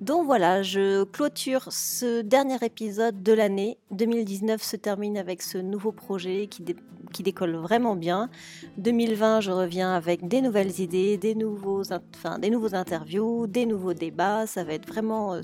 Donc 0.00 0.26
voilà, 0.26 0.62
je 0.62 1.02
clôture 1.02 1.72
ce 1.72 2.20
dernier 2.20 2.58
épisode 2.62 3.24
de 3.24 3.32
l'année. 3.32 3.76
2019 3.90 4.62
se 4.62 4.76
termine 4.76 5.18
avec 5.18 5.42
ce 5.42 5.58
nouveau 5.58 5.90
projet 5.90 6.46
qui, 6.46 6.64
qui 7.12 7.24
décolle 7.24 7.56
vraiment 7.56 7.96
bien. 7.96 8.30
2020, 8.78 9.40
je 9.40 9.50
reviens 9.50 9.92
avec 9.94 10.28
des 10.28 10.40
nouvelles 10.40 10.78
idées, 10.80 11.16
des 11.18 11.34
nouveaux, 11.34 11.92
in- 11.92 12.00
enfin, 12.14 12.38
des 12.38 12.50
nouveaux 12.50 12.76
interviews, 12.76 13.48
des 13.48 13.66
nouveaux 13.66 13.94
débats. 13.94 14.46
Ça 14.46 14.62
va 14.62 14.74
être 14.74 14.86
vraiment 14.86 15.34
euh, 15.34 15.42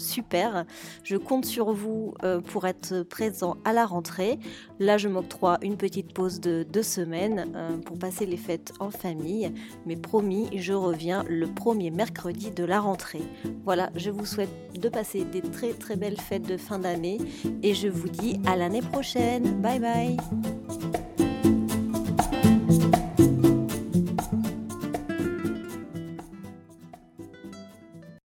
Je 1.04 1.16
compte 1.16 1.44
sur 1.44 1.72
vous 1.72 2.14
euh, 2.22 2.40
pour 2.40 2.66
être 2.66 3.02
présent 3.02 3.56
à 3.64 3.72
la 3.72 3.86
rentrée. 3.86 4.38
Là, 4.78 4.98
je 4.98 5.08
m'octroie 5.08 5.58
une 5.62 5.76
petite 5.76 6.12
pause 6.12 6.40
de 6.40 6.64
deux 6.70 6.82
semaines 6.82 7.52
euh, 7.54 7.76
pour 7.78 7.98
passer 7.98 8.26
les 8.26 8.36
fêtes 8.36 8.72
en 8.80 8.90
famille. 8.90 9.52
Mais 9.86 9.96
promis, 9.96 10.48
je 10.58 10.72
reviens 10.72 11.24
le 11.28 11.46
premier 11.46 11.90
mercredi 11.90 12.50
de 12.50 12.64
la 12.64 12.80
rentrée. 12.80 13.22
Voilà, 13.64 13.90
je 13.96 14.10
vous 14.10 14.26
souhaite 14.26 14.50
de 14.78 14.88
passer 14.88 15.24
des 15.24 15.42
très 15.42 15.72
très 15.72 15.96
belles 15.96 16.20
fêtes 16.20 16.48
de 16.48 16.56
fin 16.56 16.78
d'année 16.78 17.18
et 17.62 17.74
je 17.74 17.88
vous 17.88 18.08
dis 18.08 18.40
à 18.46 18.56
l'année 18.56 18.82
prochaine. 18.82 19.60
Bye 19.60 19.80
bye 19.80 20.16